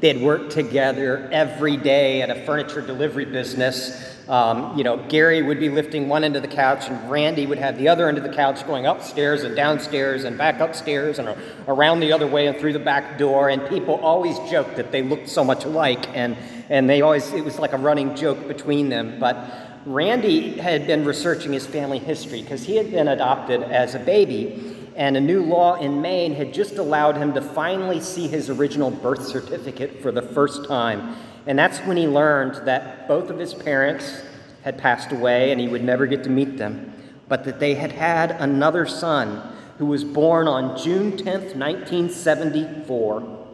They 0.00 0.08
had 0.08 0.22
worked 0.22 0.52
together 0.52 1.28
every 1.32 1.76
day 1.76 2.22
at 2.22 2.30
a 2.30 2.44
furniture 2.46 2.80
delivery 2.80 3.24
business. 3.24 4.16
Um, 4.28 4.76
you 4.78 4.84
know, 4.84 4.98
Gary 5.08 5.42
would 5.42 5.58
be 5.58 5.70
lifting 5.70 6.08
one 6.08 6.22
end 6.22 6.36
of 6.36 6.42
the 6.42 6.48
couch, 6.48 6.88
and 6.88 7.10
Randy 7.10 7.46
would 7.46 7.58
have 7.58 7.78
the 7.78 7.88
other 7.88 8.08
end 8.08 8.16
of 8.16 8.22
the 8.22 8.32
couch 8.32 8.64
going 8.66 8.86
upstairs 8.86 9.42
and 9.42 9.56
downstairs 9.56 10.22
and 10.22 10.38
back 10.38 10.60
upstairs 10.60 11.18
and 11.18 11.34
around 11.66 11.98
the 11.98 12.12
other 12.12 12.26
way 12.28 12.46
and 12.46 12.56
through 12.58 12.74
the 12.74 12.78
back 12.78 13.18
door. 13.18 13.48
And 13.48 13.66
people 13.68 13.94
always 13.96 14.38
joked 14.50 14.76
that 14.76 14.92
they 14.92 15.02
looked 15.02 15.28
so 15.28 15.42
much 15.42 15.64
alike, 15.64 16.06
and, 16.14 16.36
and 16.68 16.88
they 16.88 17.00
always, 17.00 17.32
it 17.32 17.44
was 17.44 17.58
like 17.58 17.72
a 17.72 17.78
running 17.78 18.14
joke 18.14 18.46
between 18.46 18.90
them. 18.90 19.18
But 19.18 19.36
Randy 19.84 20.58
had 20.58 20.86
been 20.86 21.04
researching 21.04 21.52
his 21.52 21.66
family 21.66 21.98
history 21.98 22.42
because 22.42 22.62
he 22.62 22.76
had 22.76 22.92
been 22.92 23.08
adopted 23.08 23.62
as 23.62 23.96
a 23.96 23.98
baby 23.98 24.77
and 24.98 25.16
a 25.16 25.20
new 25.20 25.44
law 25.44 25.76
in 25.76 26.02
Maine 26.02 26.34
had 26.34 26.52
just 26.52 26.76
allowed 26.76 27.16
him 27.16 27.32
to 27.34 27.40
finally 27.40 28.00
see 28.00 28.26
his 28.26 28.50
original 28.50 28.90
birth 28.90 29.24
certificate 29.24 30.02
for 30.02 30.10
the 30.10 30.20
first 30.20 30.66
time. 30.66 31.14
And 31.46 31.56
that's 31.56 31.78
when 31.78 31.96
he 31.96 32.08
learned 32.08 32.66
that 32.66 33.06
both 33.06 33.30
of 33.30 33.38
his 33.38 33.54
parents 33.54 34.22
had 34.64 34.76
passed 34.76 35.12
away 35.12 35.52
and 35.52 35.60
he 35.60 35.68
would 35.68 35.84
never 35.84 36.06
get 36.06 36.24
to 36.24 36.30
meet 36.30 36.58
them, 36.58 36.92
but 37.28 37.44
that 37.44 37.60
they 37.60 37.76
had 37.76 37.92
had 37.92 38.32
another 38.32 38.86
son 38.86 39.40
who 39.78 39.86
was 39.86 40.02
born 40.02 40.48
on 40.48 40.76
June 40.76 41.12
10th, 41.12 41.54
1974. 41.54 43.46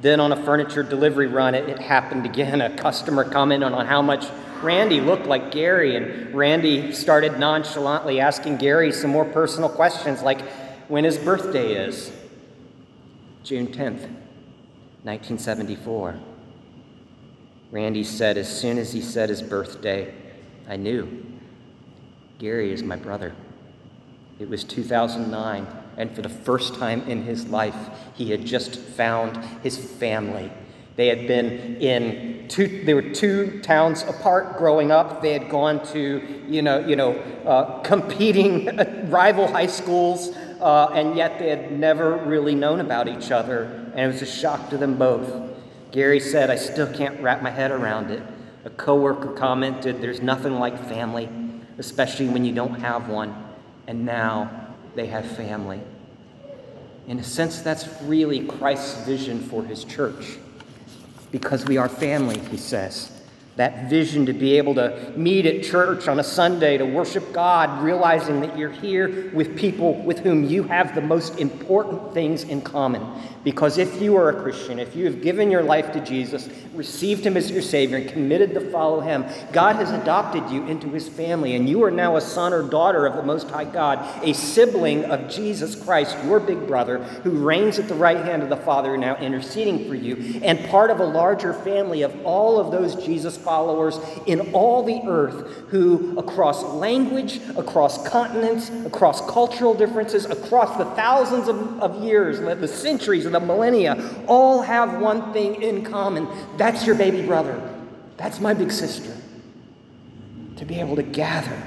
Then, 0.00 0.20
on 0.20 0.30
a 0.30 0.44
furniture 0.44 0.84
delivery 0.84 1.26
run, 1.26 1.56
it, 1.56 1.68
it 1.68 1.80
happened 1.80 2.24
again. 2.24 2.60
A 2.60 2.76
customer 2.76 3.24
commented 3.24 3.72
on 3.72 3.86
how 3.86 4.00
much 4.00 4.26
Randy 4.62 5.00
looked 5.00 5.26
like 5.26 5.50
Gary, 5.50 5.96
and 5.96 6.34
Randy 6.34 6.92
started 6.92 7.38
nonchalantly 7.38 8.20
asking 8.20 8.56
Gary 8.56 8.92
some 8.92 9.10
more 9.10 9.24
personal 9.24 9.68
questions 9.68 10.22
like 10.22 10.40
when 10.88 11.04
his 11.04 11.18
birthday 11.18 11.72
is. 11.72 12.12
June 13.42 13.68
10th, 13.68 14.08
1974. 15.02 16.18
Randy 17.70 18.04
said, 18.04 18.36
as 18.36 18.48
soon 18.48 18.78
as 18.78 18.92
he 18.92 19.00
said 19.00 19.28
his 19.28 19.42
birthday, 19.42 20.14
I 20.68 20.76
knew 20.76 21.24
Gary 22.38 22.72
is 22.72 22.82
my 22.82 22.96
brother. 22.96 23.34
It 24.38 24.48
was 24.48 24.64
2009, 24.64 25.66
and 25.96 26.14
for 26.14 26.22
the 26.22 26.28
first 26.28 26.74
time 26.74 27.02
in 27.08 27.22
his 27.22 27.46
life, 27.46 27.76
he 28.14 28.30
had 28.30 28.44
just 28.44 28.76
found 28.76 29.36
his 29.62 29.78
family 29.78 30.50
they 30.96 31.08
had 31.08 31.28
been 31.28 31.76
in 31.76 32.35
two, 32.48 32.84
they 32.84 32.94
were 32.94 33.02
two 33.02 33.60
towns 33.60 34.02
apart 34.02 34.58
growing 34.58 34.90
up. 34.90 35.22
They 35.22 35.32
had 35.32 35.48
gone 35.48 35.84
to, 35.88 36.42
you 36.48 36.62
know, 36.62 36.78
you 36.78 36.96
know, 36.96 37.12
uh, 37.44 37.80
competing 37.80 38.76
rival 39.10 39.46
high 39.46 39.66
schools, 39.66 40.34
uh, 40.60 40.90
and 40.92 41.16
yet 41.16 41.38
they 41.38 41.48
had 41.48 41.72
never 41.72 42.16
really 42.16 42.54
known 42.54 42.80
about 42.80 43.08
each 43.08 43.30
other. 43.30 43.64
And 43.94 44.00
it 44.00 44.06
was 44.06 44.22
a 44.22 44.26
shock 44.26 44.70
to 44.70 44.78
them 44.78 44.96
both. 44.98 45.30
Gary 45.92 46.20
said, 46.20 46.50
I 46.50 46.56
still 46.56 46.92
can't 46.92 47.20
wrap 47.20 47.42
my 47.42 47.50
head 47.50 47.70
around 47.70 48.10
it. 48.10 48.22
A 48.64 48.70
coworker 48.70 49.32
commented, 49.32 50.00
There's 50.00 50.20
nothing 50.20 50.58
like 50.58 50.78
family, 50.88 51.28
especially 51.78 52.28
when 52.28 52.44
you 52.44 52.52
don't 52.52 52.80
have 52.80 53.08
one. 53.08 53.34
And 53.86 54.04
now 54.04 54.74
they 54.94 55.06
have 55.06 55.24
family. 55.36 55.80
In 57.06 57.20
a 57.20 57.24
sense, 57.24 57.60
that's 57.60 57.88
really 58.02 58.44
Christ's 58.46 59.06
vision 59.06 59.40
for 59.40 59.62
his 59.62 59.84
church 59.84 60.38
because 61.38 61.66
we 61.66 61.76
are 61.76 61.86
family, 61.86 62.38
he 62.38 62.56
says. 62.56 63.12
That 63.56 63.90
vision 63.90 64.24
to 64.24 64.32
be 64.32 64.56
able 64.56 64.74
to 64.76 65.12
meet 65.16 65.44
at 65.44 65.62
church 65.62 66.08
on 66.08 66.18
a 66.18 66.24
Sunday 66.24 66.78
to 66.78 66.86
worship 66.86 67.30
God, 67.34 67.82
realizing 67.82 68.40
that 68.40 68.56
you're 68.56 68.70
here 68.70 69.30
with 69.34 69.54
people 69.54 69.94
with 70.02 70.20
whom 70.20 70.44
you 70.44 70.62
have 70.62 70.94
the 70.94 71.02
most 71.02 71.38
important 71.38 72.14
things 72.14 72.44
in 72.44 72.62
common. 72.62 73.02
Because 73.44 73.76
if 73.76 74.00
you 74.00 74.16
are 74.16 74.30
a 74.30 74.42
Christian, 74.42 74.78
if 74.78 74.96
you 74.96 75.04
have 75.04 75.20
given 75.20 75.50
your 75.50 75.62
life 75.62 75.92
to 75.92 76.00
Jesus, 76.00 76.48
received 76.76 77.24
Him 77.24 77.36
as 77.36 77.50
your 77.50 77.62
Savior, 77.62 77.96
and 77.96 78.08
committed 78.08 78.54
to 78.54 78.60
follow 78.70 79.00
Him, 79.00 79.24
God 79.52 79.76
has 79.76 79.90
adopted 79.90 80.50
you 80.50 80.66
into 80.66 80.88
His 80.88 81.08
family, 81.08 81.54
and 81.54 81.68
you 81.68 81.82
are 81.84 81.90
now 81.90 82.16
a 82.16 82.20
son 82.20 82.52
or 82.52 82.62
daughter 82.62 83.06
of 83.06 83.16
the 83.16 83.22
Most 83.22 83.50
High 83.50 83.64
God, 83.64 83.98
a 84.22 84.32
sibling 84.32 85.04
of 85.06 85.28
Jesus 85.28 85.74
Christ, 85.74 86.16
your 86.24 86.40
big 86.40 86.66
brother, 86.66 86.98
who 86.98 87.30
reigns 87.44 87.78
at 87.78 87.88
the 87.88 87.94
right 87.94 88.24
hand 88.24 88.42
of 88.42 88.48
the 88.48 88.56
Father, 88.56 88.96
now 88.96 89.16
interceding 89.16 89.88
for 89.88 89.94
you, 89.94 90.40
and 90.42 90.64
part 90.68 90.90
of 90.90 91.00
a 91.00 91.04
larger 91.04 91.52
family 91.52 92.02
of 92.02 92.14
all 92.24 92.58
of 92.58 92.70
those 92.70 92.94
Jesus 93.04 93.36
followers 93.36 93.98
in 94.26 94.52
all 94.52 94.82
the 94.82 95.00
earth 95.06 95.66
who, 95.68 96.18
across 96.18 96.62
language, 96.62 97.40
across 97.56 98.06
continents, 98.08 98.70
across 98.84 99.20
cultural 99.30 99.74
differences, 99.74 100.24
across 100.26 100.76
the 100.76 100.84
thousands 100.96 101.48
of, 101.48 101.80
of 101.80 102.02
years, 102.04 102.40
the 102.40 102.68
centuries, 102.68 103.26
and 103.26 103.34
the 103.34 103.40
millennia, 103.40 104.24
all 104.26 104.62
have 104.62 105.00
one 105.00 105.32
thing 105.32 105.62
in 105.62 105.84
common 105.84 106.28
that's 106.66 106.84
your 106.84 106.96
baby 106.96 107.22
brother, 107.24 107.62
that's 108.16 108.40
my 108.40 108.52
big 108.52 108.72
sister. 108.72 109.16
To 110.56 110.64
be 110.64 110.80
able 110.80 110.96
to 110.96 111.02
gather 111.04 111.62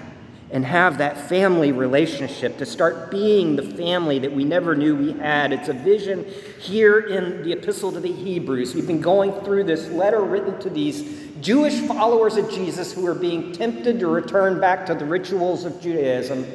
and 0.51 0.65
have 0.65 0.97
that 0.97 1.29
family 1.29 1.71
relationship, 1.71 2.57
to 2.57 2.65
start 2.65 3.09
being 3.09 3.55
the 3.55 3.63
family 3.63 4.19
that 4.19 4.33
we 4.33 4.43
never 4.43 4.75
knew 4.75 4.97
we 4.97 5.13
had. 5.13 5.53
It's 5.53 5.69
a 5.69 5.73
vision 5.73 6.25
here 6.59 6.99
in 6.99 7.43
the 7.43 7.53
Epistle 7.53 7.93
to 7.93 8.01
the 8.01 8.11
Hebrews. 8.11 8.75
We've 8.75 8.87
been 8.87 8.99
going 8.99 9.31
through 9.45 9.65
this 9.65 9.87
letter 9.87 10.21
written 10.21 10.59
to 10.59 10.69
these 10.69 11.29
Jewish 11.39 11.79
followers 11.87 12.35
of 12.35 12.51
Jesus 12.51 12.91
who 12.91 13.07
are 13.07 13.15
being 13.15 13.53
tempted 13.53 14.01
to 14.01 14.07
return 14.07 14.59
back 14.59 14.85
to 14.87 14.95
the 14.95 15.05
rituals 15.05 15.63
of 15.63 15.79
Judaism 15.79 16.45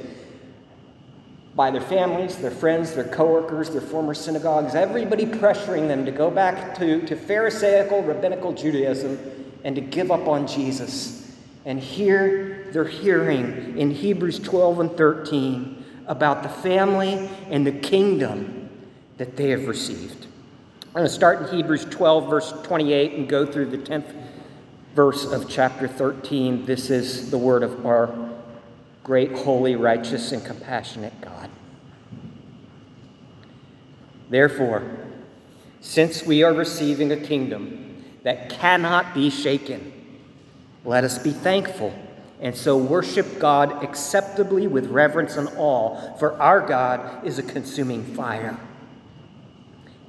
by 1.56 1.70
their 1.70 1.80
families, 1.80 2.36
their 2.36 2.50
friends, 2.50 2.94
their 2.94 3.04
coworkers, 3.04 3.70
their 3.70 3.80
former 3.80 4.14
synagogues, 4.14 4.74
everybody 4.74 5.24
pressuring 5.24 5.86
them 5.86 6.04
to 6.04 6.10
go 6.10 6.30
back 6.30 6.76
to, 6.78 7.06
to 7.06 7.14
Pharisaical, 7.14 8.02
rabbinical 8.02 8.52
Judaism 8.52 9.18
and 9.62 9.76
to 9.76 9.80
give 9.80 10.10
up 10.10 10.26
on 10.26 10.46
Jesus. 10.46 11.36
And 11.64 11.78
here 11.78 12.68
they're 12.72 12.84
hearing 12.84 13.78
in 13.78 13.90
Hebrews 13.90 14.40
12 14.40 14.80
and 14.80 14.96
13 14.96 15.84
about 16.06 16.42
the 16.42 16.48
family 16.48 17.30
and 17.48 17.66
the 17.66 17.72
kingdom 17.72 18.68
that 19.16 19.36
they 19.36 19.50
have 19.50 19.68
received. 19.68 20.26
I'm 20.88 21.00
going 21.00 21.06
to 21.06 21.12
start 21.12 21.42
in 21.42 21.56
Hebrews 21.56 21.86
12, 21.86 22.28
verse 22.28 22.52
28, 22.62 23.12
and 23.14 23.28
go 23.28 23.46
through 23.46 23.66
the 23.66 23.78
10th 23.78 24.12
verse 24.94 25.24
of 25.24 25.48
chapter 25.48 25.88
13. 25.88 26.66
This 26.66 26.90
is 26.90 27.30
the 27.30 27.38
word 27.38 27.62
of 27.62 27.86
our 27.86 28.14
great, 29.02 29.32
holy, 29.32 29.76
righteous, 29.76 30.32
and 30.32 30.44
compassionate 30.44 31.18
God. 31.20 31.33
Therefore, 34.34 34.82
since 35.80 36.26
we 36.26 36.42
are 36.42 36.52
receiving 36.52 37.12
a 37.12 37.16
kingdom 37.16 38.02
that 38.24 38.50
cannot 38.50 39.14
be 39.14 39.30
shaken, 39.30 39.92
let 40.84 41.04
us 41.04 41.18
be 41.18 41.30
thankful 41.30 41.94
and 42.40 42.56
so 42.56 42.76
worship 42.76 43.38
God 43.38 43.84
acceptably 43.84 44.66
with 44.66 44.88
reverence 44.88 45.36
and 45.36 45.48
awe, 45.56 46.16
for 46.16 46.32
our 46.42 46.60
God 46.60 47.24
is 47.24 47.38
a 47.38 47.44
consuming 47.44 48.02
fire. 48.02 48.58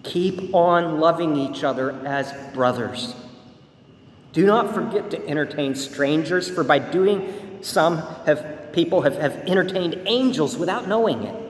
Keep 0.01 0.55
on 0.55 0.99
loving 0.99 1.35
each 1.35 1.63
other 1.63 1.91
as 2.03 2.33
brothers. 2.51 3.13
Do 4.33 4.43
not 4.47 4.73
forget 4.73 5.11
to 5.11 5.27
entertain 5.27 5.75
strangers, 5.75 6.49
for 6.49 6.63
by 6.63 6.79
doing 6.79 7.59
some 7.61 7.99
have 8.25 8.71
people 8.73 9.03
have, 9.03 9.17
have 9.17 9.35
entertained 9.45 10.01
angels 10.07 10.57
without 10.57 10.87
knowing 10.87 11.21
it. 11.21 11.44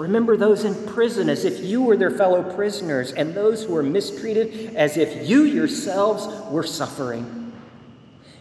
Remember 0.00 0.34
those 0.34 0.64
in 0.64 0.86
prison 0.86 1.28
as 1.28 1.44
if 1.44 1.62
you 1.62 1.82
were 1.82 1.94
their 1.94 2.10
fellow 2.10 2.42
prisoners, 2.54 3.12
and 3.12 3.34
those 3.34 3.64
who 3.64 3.76
are 3.76 3.82
mistreated 3.82 4.74
as 4.74 4.96
if 4.96 5.28
you 5.28 5.42
yourselves 5.42 6.26
were 6.50 6.62
suffering. 6.62 7.52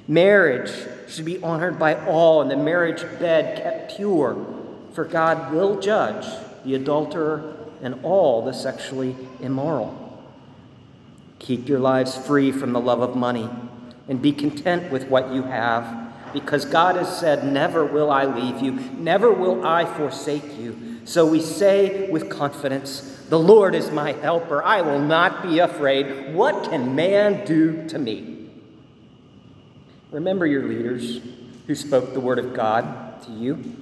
Marriage 0.08 0.72
should 1.09 1.25
be 1.25 1.44
honored 1.44 1.78
by 1.78 1.96
all, 2.06 2.42
and 2.42 2.50
the 2.50 2.56
marriage 2.56 3.02
bed 3.20 3.62
kept 3.62 3.97
pure, 3.97 4.46
for 4.94 5.03
God 5.03 5.52
will 5.52 5.81
judge 5.81 6.25
the 6.64 6.76
adulterer 6.76 7.58
and 7.82 8.00
all 8.03 8.41
the 8.41 8.53
sexually 8.53 9.17
immoral. 9.41 10.23
Keep 11.40 11.67
your 11.67 11.79
lives 11.79 12.16
free 12.16 12.53
from 12.53 12.72
the 12.72 12.79
love 12.79 13.02
of 13.02 13.17
money 13.17 13.50
and 14.08 14.22
be 14.22 14.32
content 14.32 14.90
with 14.94 15.09
what 15.09 15.34
you 15.34 15.44
have, 15.44 16.32
because 16.32 16.64
God 16.64 16.96
has 16.96 17.20
said, 17.20 17.52
Never 17.52 17.84
will 17.84 18.11
I 18.11 18.23
leave 18.23 18.61
you, 18.61 18.72
never 18.97 19.29
will 19.29 19.67
I 19.67 19.84
forsake 19.84 20.58
you. 20.58 20.89
So 21.09 21.26
we 21.26 21.41
say 21.41 22.08
with 22.11 22.29
confidence, 22.29 23.02
The 23.29 23.40
Lord 23.40 23.73
is 23.73 23.90
my 23.90 24.11
helper. 24.11 24.64
I 24.64 24.82
will 24.82 25.00
not 25.00 25.41
be 25.41 25.58
afraid. 25.58 26.35
What 26.35 26.70
can 26.70 26.94
man 26.94 27.47
do 27.47 27.90
to 27.90 27.97
me? 27.97 28.47
Remember 30.11 30.46
your 30.46 30.67
leaders 30.67 31.20
who 31.66 31.73
spoke 31.73 32.14
the 32.14 32.20
word 32.20 32.38
of 32.38 32.53
God 32.53 33.23
to 33.23 33.32
you. 33.32 33.76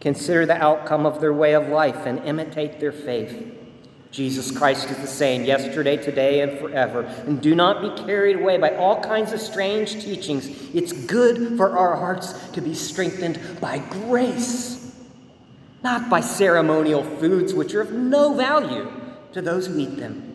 Consider 0.00 0.44
the 0.44 0.60
outcome 0.60 1.06
of 1.06 1.20
their 1.20 1.32
way 1.32 1.54
of 1.54 1.68
life 1.68 2.04
and 2.04 2.18
imitate 2.24 2.80
their 2.80 2.90
faith. 2.90 3.56
Jesus 4.10 4.50
Christ 4.50 4.90
is 4.90 4.96
the 4.96 5.06
same 5.06 5.44
yesterday, 5.44 5.96
today, 5.96 6.40
and 6.40 6.58
forever. 6.58 7.02
And 7.02 7.40
do 7.40 7.54
not 7.54 7.80
be 7.80 8.02
carried 8.02 8.38
away 8.40 8.58
by 8.58 8.74
all 8.74 9.00
kinds 9.00 9.32
of 9.32 9.40
strange 9.40 10.02
teachings. 10.04 10.48
It's 10.74 10.92
good 10.92 11.56
for 11.56 11.78
our 11.78 11.94
hearts 11.94 12.32
to 12.50 12.60
be 12.60 12.74
strengthened 12.74 13.38
by 13.60 13.78
grace, 13.78 14.81
not 15.82 16.08
by 16.08 16.20
ceremonial 16.20 17.02
foods 17.02 17.52
which 17.52 17.74
are 17.74 17.80
of 17.80 17.92
no 17.92 18.34
value 18.34 18.90
to 19.32 19.42
those 19.42 19.66
who 19.66 19.78
eat 19.78 19.96
them 19.96 20.32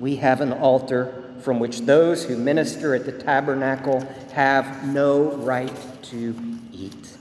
we 0.00 0.16
have 0.16 0.40
an 0.40 0.52
altar 0.52 1.24
from 1.40 1.58
which 1.58 1.80
those 1.80 2.24
who 2.24 2.36
minister 2.36 2.94
at 2.94 3.04
the 3.04 3.12
tabernacle 3.12 4.00
have 4.32 4.86
no 4.86 5.32
right 5.36 5.74
to 6.02 6.34
eat. 6.72 7.16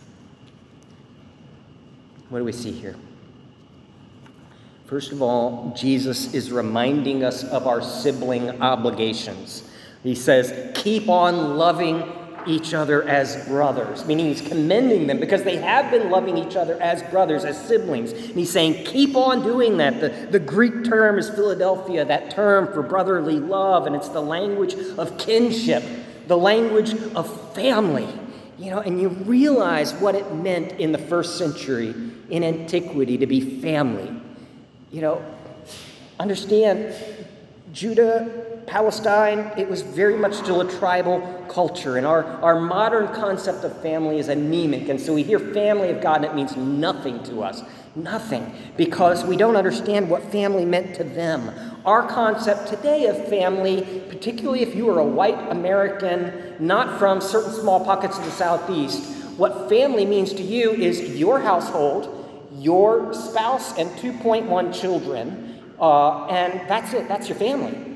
What 2.29 2.39
do 2.39 2.45
we 2.45 2.51
see 2.51 2.71
here? 2.71 2.95
First 4.85 5.11
of 5.11 5.21
all, 5.21 5.73
Jesus 5.75 6.33
is 6.33 6.51
reminding 6.51 7.23
us 7.23 7.43
of 7.43 7.67
our 7.67 7.81
sibling 7.81 8.61
obligations. 8.61 9.69
He 10.03 10.15
says, 10.15 10.71
Keep 10.75 11.09
on 11.09 11.57
loving 11.57 12.03
each 12.47 12.73
other 12.73 13.03
as 13.07 13.45
brothers, 13.47 14.05
meaning 14.05 14.27
he's 14.27 14.41
commending 14.41 15.07
them 15.07 15.19
because 15.19 15.43
they 15.43 15.57
have 15.57 15.91
been 15.91 16.09
loving 16.09 16.37
each 16.37 16.55
other 16.55 16.81
as 16.81 17.03
brothers, 17.03 17.45
as 17.45 17.59
siblings. 17.67 18.11
And 18.11 18.35
he's 18.35 18.51
saying, 18.51 18.85
keep 18.85 19.15
on 19.15 19.43
doing 19.43 19.77
that. 19.77 19.99
The, 19.99 20.09
the 20.31 20.39
Greek 20.39 20.83
term 20.83 21.19
is 21.19 21.29
Philadelphia, 21.29 22.05
that 22.05 22.31
term 22.31 22.73
for 22.73 22.81
brotherly 22.81 23.39
love, 23.39 23.85
and 23.85 23.95
it's 23.95 24.09
the 24.09 24.21
language 24.21 24.75
of 24.97 25.17
kinship, 25.17 25.83
the 26.27 26.37
language 26.37 26.93
of 27.13 27.53
family. 27.53 28.07
You 28.59 28.71
know, 28.71 28.79
and 28.79 28.99
you 28.99 29.09
realize 29.09 29.93
what 29.93 30.15
it 30.15 30.33
meant 30.33 30.73
in 30.79 30.91
the 30.91 30.97
first 30.97 31.37
century, 31.37 31.93
in 32.29 32.43
antiquity, 32.43 33.17
to 33.19 33.27
be 33.27 33.61
family. 33.61 34.11
You 34.91 35.01
know, 35.01 35.25
understand 36.19 36.95
Judah, 37.71 38.46
Palestine, 38.67 39.49
it 39.57 39.69
was 39.69 39.81
very 39.81 40.17
much 40.17 40.33
still 40.33 40.59
a 40.59 40.69
tribal 40.69 41.21
culture. 41.49 41.95
And 41.95 42.05
our, 42.05 42.25
our 42.25 42.59
modern 42.59 43.07
concept 43.15 43.63
of 43.63 43.81
family 43.81 44.19
is 44.19 44.27
anemic. 44.27 44.89
And 44.89 44.99
so 44.99 45.13
we 45.13 45.23
hear 45.23 45.39
family 45.39 45.89
of 45.89 46.01
God 46.01 46.17
and 46.17 46.25
it 46.25 46.35
means 46.35 46.57
nothing 46.57 47.23
to 47.23 47.43
us. 47.43 47.63
Nothing. 47.95 48.53
Because 48.75 49.23
we 49.23 49.37
don't 49.37 49.55
understand 49.55 50.09
what 50.09 50.21
family 50.33 50.65
meant 50.65 50.95
to 50.97 51.05
them. 51.05 51.49
Our 51.85 52.07
concept 52.09 52.67
today 52.67 53.05
of 53.05 53.29
family, 53.29 54.03
particularly 54.09 54.63
if 54.63 54.75
you 54.75 54.89
are 54.89 54.99
a 54.99 55.05
white 55.05 55.49
American, 55.49 56.57
not 56.59 56.99
from 56.99 57.21
certain 57.21 57.53
small 57.53 57.85
pockets 57.85 58.17
of 58.17 58.25
the 58.25 58.31
Southeast, 58.31 59.01
what 59.37 59.69
family 59.69 60.05
means 60.05 60.33
to 60.33 60.43
you 60.43 60.71
is 60.71 61.17
your 61.17 61.39
household, 61.39 62.49
your 62.57 63.13
spouse, 63.13 63.77
and 63.77 63.89
2.1 63.91 64.77
children. 64.77 65.63
Uh, 65.79 66.25
and 66.25 66.67
that's 66.67 66.93
it, 66.93 67.07
that's 67.07 67.29
your 67.29 67.37
family. 67.37 67.86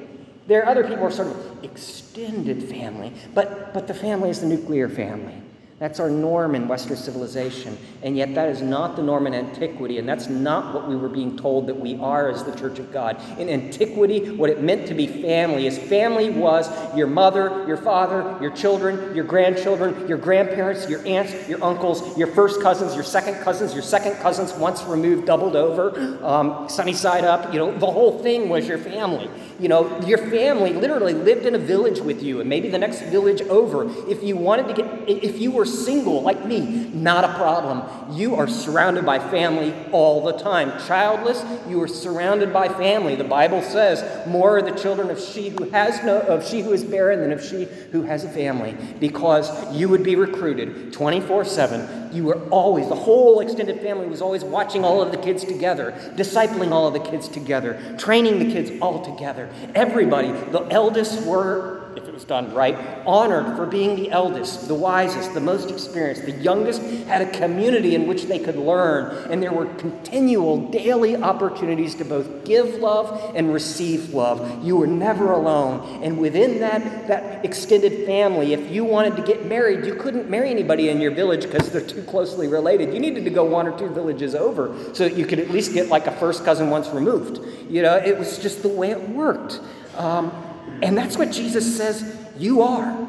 There 0.52 0.62
are 0.66 0.68
other 0.68 0.84
people 0.84 0.98
who 0.98 1.06
are 1.06 1.12
sort 1.12 1.30
of 1.30 1.64
extended 1.64 2.62
family, 2.64 3.14
but, 3.34 3.74
but 3.74 3.88
the 3.88 3.94
family 3.94 4.30
is 4.30 4.42
the 4.42 4.48
nuclear 4.48 4.90
family. 4.90 5.42
That's 5.82 6.00
our 6.00 6.12
norm 6.12 6.54
in 6.54 6.68
Western 6.68 6.96
civilization. 6.96 7.76
And 8.04 8.16
yet, 8.16 8.36
that 8.36 8.50
is 8.50 8.62
not 8.62 8.96
the 8.96 9.02
norm 9.02 9.26
in 9.26 9.34
antiquity, 9.34 9.98
and 9.98 10.08
that's 10.08 10.30
not 10.30 10.76
what 10.76 10.88
we 10.88 10.96
were 10.96 11.10
being 11.10 11.36
told 11.36 11.66
that 11.66 11.80
we 11.80 11.98
are 11.98 12.30
as 12.30 12.44
the 12.44 12.56
Church 12.56 12.78
of 12.78 12.94
God. 12.94 13.20
In 13.40 13.50
antiquity, 13.50 14.30
what 14.30 14.52
it 14.52 14.62
meant 14.62 14.86
to 14.90 14.94
be 14.94 15.08
family 15.08 15.66
is 15.66 15.80
family 15.80 16.30
was 16.30 16.70
your 16.96 17.08
mother, 17.08 17.66
your 17.68 17.78
father, 17.78 18.38
your 18.40 18.52
children, 18.52 19.16
your 19.16 19.24
grandchildren, 19.24 20.08
your 20.08 20.20
grandparents, 20.20 20.88
your 20.88 21.04
aunts, 21.08 21.50
your 21.50 21.64
uncles, 21.64 22.16
your 22.16 22.28
first 22.28 22.62
cousins, 22.62 22.94
your 22.94 23.04
second 23.04 23.42
cousins, 23.44 23.74
your 23.74 23.82
second 23.82 24.14
cousins 24.18 24.54
once 24.54 24.84
removed, 24.84 25.26
doubled 25.26 25.56
over, 25.56 26.24
um, 26.24 26.70
sunny 26.70 26.94
side 26.94 27.26
up. 27.26 27.52
You 27.52 27.58
know, 27.58 27.76
the 27.80 27.88
whole 27.90 28.22
thing 28.22 28.50
was 28.50 28.68
your 28.68 28.78
family. 28.78 29.32
You 29.60 29.70
know, 29.70 30.00
your 30.02 30.20
family 30.20 30.74
literally 30.74 31.16
lived 31.16 31.48
in 31.48 31.56
a 31.56 31.60
village 31.60 32.02
with 32.02 32.22
you, 32.22 32.40
and 32.40 32.48
maybe 32.48 32.70
the 32.70 32.78
next 32.78 33.02
village 33.06 33.42
over. 33.42 33.90
If 34.08 34.22
you 34.22 34.38
wanted 34.38 34.68
to 34.68 34.74
get, 34.76 35.10
if 35.10 35.40
you 35.40 35.50
were 35.50 35.71
single 35.72 36.22
like 36.22 36.46
me, 36.46 36.90
not 36.94 37.24
a 37.24 37.34
problem. 37.34 37.84
You 38.12 38.36
are 38.36 38.48
surrounded 38.48 39.06
by 39.06 39.20
family 39.20 39.74
all 39.92 40.22
the 40.22 40.34
time. 40.34 40.74
Childless, 40.88 41.44
you 41.68 41.82
are 41.82 41.88
surrounded 41.88 42.54
by 42.54 42.68
family. 42.68 43.16
The 43.16 43.24
Bible 43.24 43.62
says, 43.62 44.04
"More 44.28 44.58
are 44.58 44.62
the 44.62 44.72
children 44.72 45.10
of 45.10 45.20
she 45.20 45.50
who 45.50 45.70
has 45.72 46.04
no 46.04 46.20
of 46.20 46.46
she 46.46 46.62
who 46.62 46.74
is 46.74 46.84
barren 46.84 47.22
than 47.22 47.32
of 47.32 47.44
she 47.44 47.68
who 47.92 48.04
has 48.04 48.24
a 48.24 48.30
family," 48.30 48.76
because 49.00 49.50
you 49.74 49.90
would 49.90 50.04
be 50.04 50.16
recruited 50.16 50.94
24/7. 50.94 52.10
You 52.12 52.26
were 52.26 52.40
always 52.50 52.90
the 52.90 52.96
whole 52.96 53.40
extended 53.40 53.82
family 53.82 54.08
was 54.08 54.22
always 54.22 54.44
watching 54.44 54.84
all 54.84 55.02
of 55.02 55.12
the 55.12 55.18
kids 55.18 55.46
together, 55.46 55.94
discipling 56.16 56.72
all 56.72 56.88
of 56.88 56.94
the 56.94 57.00
kids 57.00 57.28
together, 57.28 57.78
training 57.98 58.40
the 58.40 58.52
kids 58.52 58.72
all 58.82 59.00
together. 59.00 59.48
Everybody, 59.74 60.34
the 60.52 60.64
eldest 60.70 61.26
were 61.26 61.81
was 62.22 62.28
done 62.28 62.54
right, 62.54 62.78
honored 63.06 63.56
for 63.56 63.66
being 63.66 63.96
the 63.96 64.12
eldest, 64.12 64.68
the 64.68 64.76
wisest, 64.76 65.34
the 65.34 65.40
most 65.40 65.72
experienced. 65.72 66.24
The 66.24 66.32
youngest 66.32 66.82
had 67.08 67.22
a 67.22 67.32
community 67.32 67.96
in 67.96 68.06
which 68.06 68.26
they 68.26 68.38
could 68.38 68.58
learn, 68.58 69.32
and 69.32 69.42
there 69.42 69.52
were 69.52 69.66
continual 69.76 70.70
daily 70.70 71.16
opportunities 71.16 71.96
to 71.96 72.06
both 72.06 72.46
give 72.46 72.76
love 72.76 73.34
and 73.36 73.52
receive 73.52 74.14
love. 74.14 74.64
You 74.64 74.78
were 74.78 74.88
never 74.88 75.32
alone. 75.32 76.04
And 76.04 76.20
within 76.20 76.60
that, 76.60 77.08
that 77.08 77.44
extended 77.44 78.06
family, 78.06 78.54
if 78.54 78.72
you 78.72 78.86
wanted 78.86 79.16
to 79.18 79.24
get 79.24 79.46
married, 79.46 79.86
you 79.86 79.96
couldn't 79.96 80.30
marry 80.30 80.52
anybody 80.52 80.90
in 80.90 81.02
your 81.02 81.12
village 81.12 81.44
because 81.44 81.72
they're 81.72 81.82
too 81.82 82.04
closely 82.04 82.48
related. 82.48 82.94
You 82.94 83.00
needed 83.00 83.24
to 83.24 83.32
go 83.32 83.44
one 83.44 83.68
or 83.68 83.78
two 83.78 83.90
villages 83.90 84.36
over 84.36 84.76
so 84.94 85.08
that 85.08 85.18
you 85.18 85.26
could 85.26 85.40
at 85.40 85.50
least 85.50 85.74
get 85.74 85.88
like 85.88 86.06
a 86.06 86.12
first 86.12 86.46
cousin 86.46 86.70
once 86.70 86.90
removed. 86.90 87.40
You 87.70 87.82
know, 87.82 87.96
it 87.96 88.18
was 88.18 88.38
just 88.38 88.62
the 88.62 88.68
way 88.68 88.92
it 88.92 89.10
worked. 89.10 89.60
Um, 89.98 90.32
and 90.82 90.98
that's 90.98 91.18
what 91.18 91.32
Jesus 91.32 91.78
says 91.78 92.18
you 92.38 92.62
are. 92.62 93.08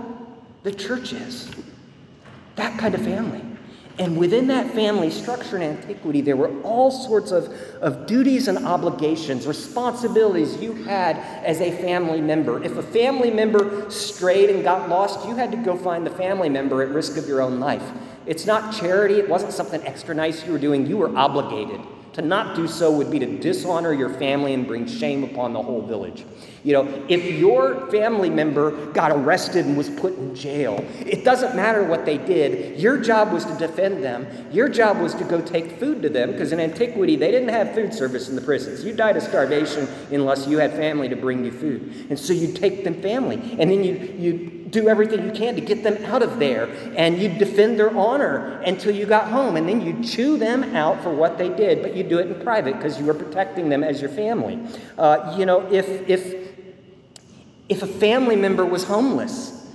The 0.62 0.72
church 0.72 1.12
is. 1.12 1.50
That 2.56 2.78
kind 2.78 2.94
of 2.94 3.02
family. 3.02 3.42
And 3.98 4.16
within 4.16 4.46
that 4.46 4.70
family 4.70 5.10
structure 5.10 5.56
in 5.56 5.62
antiquity, 5.62 6.22
there 6.22 6.36
were 6.36 6.60
all 6.62 6.90
sorts 6.90 7.30
of, 7.30 7.52
of 7.82 8.06
duties 8.06 8.48
and 8.48 8.66
obligations, 8.66 9.46
responsibilities 9.46 10.60
you 10.62 10.72
had 10.72 11.16
as 11.44 11.60
a 11.60 11.70
family 11.70 12.20
member. 12.20 12.62
If 12.62 12.76
a 12.78 12.82
family 12.82 13.30
member 13.30 13.90
strayed 13.90 14.48
and 14.48 14.64
got 14.64 14.88
lost, 14.88 15.28
you 15.28 15.36
had 15.36 15.50
to 15.52 15.58
go 15.58 15.76
find 15.76 16.06
the 16.06 16.10
family 16.10 16.48
member 16.48 16.82
at 16.82 16.88
risk 16.88 17.18
of 17.18 17.28
your 17.28 17.42
own 17.42 17.60
life. 17.60 17.84
It's 18.24 18.46
not 18.46 18.74
charity, 18.74 19.14
it 19.16 19.28
wasn't 19.28 19.52
something 19.52 19.82
extra 19.82 20.14
nice 20.14 20.46
you 20.46 20.52
were 20.52 20.58
doing, 20.58 20.86
you 20.86 20.96
were 20.96 21.14
obligated. 21.16 21.80
To 22.14 22.22
not 22.22 22.56
do 22.56 22.68
so 22.68 22.90
would 22.92 23.10
be 23.10 23.18
to 23.18 23.38
dishonor 23.38 23.92
your 23.92 24.10
family 24.10 24.54
and 24.54 24.66
bring 24.66 24.86
shame 24.86 25.24
upon 25.24 25.52
the 25.52 25.62
whole 25.62 25.82
village. 25.82 26.24
You 26.64 26.74
know, 26.74 27.04
if 27.08 27.24
your 27.24 27.90
family 27.90 28.30
member 28.30 28.86
got 28.92 29.10
arrested 29.10 29.66
and 29.66 29.76
was 29.76 29.90
put 29.90 30.16
in 30.16 30.34
jail, 30.34 30.84
it 31.00 31.24
doesn't 31.24 31.56
matter 31.56 31.82
what 31.82 32.04
they 32.04 32.18
did. 32.18 32.78
Your 32.78 32.98
job 32.98 33.32
was 33.32 33.44
to 33.44 33.54
defend 33.56 34.04
them. 34.04 34.26
Your 34.52 34.68
job 34.68 34.98
was 35.00 35.14
to 35.14 35.24
go 35.24 35.40
take 35.40 35.78
food 35.80 36.02
to 36.02 36.08
them 36.08 36.32
because 36.32 36.52
in 36.52 36.60
antiquity 36.60 37.16
they 37.16 37.30
didn't 37.30 37.48
have 37.48 37.74
food 37.74 37.92
service 37.92 38.28
in 38.28 38.36
the 38.36 38.42
prisons. 38.42 38.84
You 38.84 38.92
died 38.92 39.16
of 39.16 39.22
starvation 39.22 39.88
unless 40.10 40.46
you 40.46 40.58
had 40.58 40.72
family 40.72 41.08
to 41.08 41.16
bring 41.16 41.44
you 41.44 41.50
food. 41.50 42.06
And 42.10 42.18
so 42.18 42.32
you 42.32 42.52
take 42.52 42.84
them 42.84 43.02
family 43.02 43.36
and 43.58 43.70
then 43.70 43.82
you 43.82 43.94
you 44.18 44.62
do 44.72 44.88
everything 44.88 45.24
you 45.24 45.30
can 45.32 45.54
to 45.54 45.60
get 45.60 45.84
them 45.84 46.02
out 46.06 46.22
of 46.22 46.38
there. 46.38 46.68
And 46.96 47.20
you 47.20 47.28
defend 47.28 47.78
their 47.78 47.96
honor 47.96 48.60
until 48.62 48.94
you 48.94 49.06
got 49.06 49.28
home. 49.28 49.56
And 49.56 49.68
then 49.68 49.80
you 49.80 50.02
chew 50.02 50.38
them 50.38 50.74
out 50.74 51.02
for 51.02 51.14
what 51.14 51.38
they 51.38 51.50
did, 51.50 51.82
but 51.82 51.94
you 51.94 52.02
do 52.02 52.18
it 52.18 52.26
in 52.26 52.42
private 52.42 52.76
because 52.76 52.98
you 52.98 53.04
were 53.04 53.14
protecting 53.14 53.68
them 53.68 53.84
as 53.84 54.00
your 54.00 54.10
family. 54.10 54.58
Uh, 54.98 55.36
you 55.38 55.46
know, 55.46 55.70
if, 55.70 55.86
if, 56.08 56.51
if 57.72 57.82
a 57.82 57.86
family 57.86 58.36
member 58.36 58.66
was 58.66 58.84
homeless, 58.84 59.66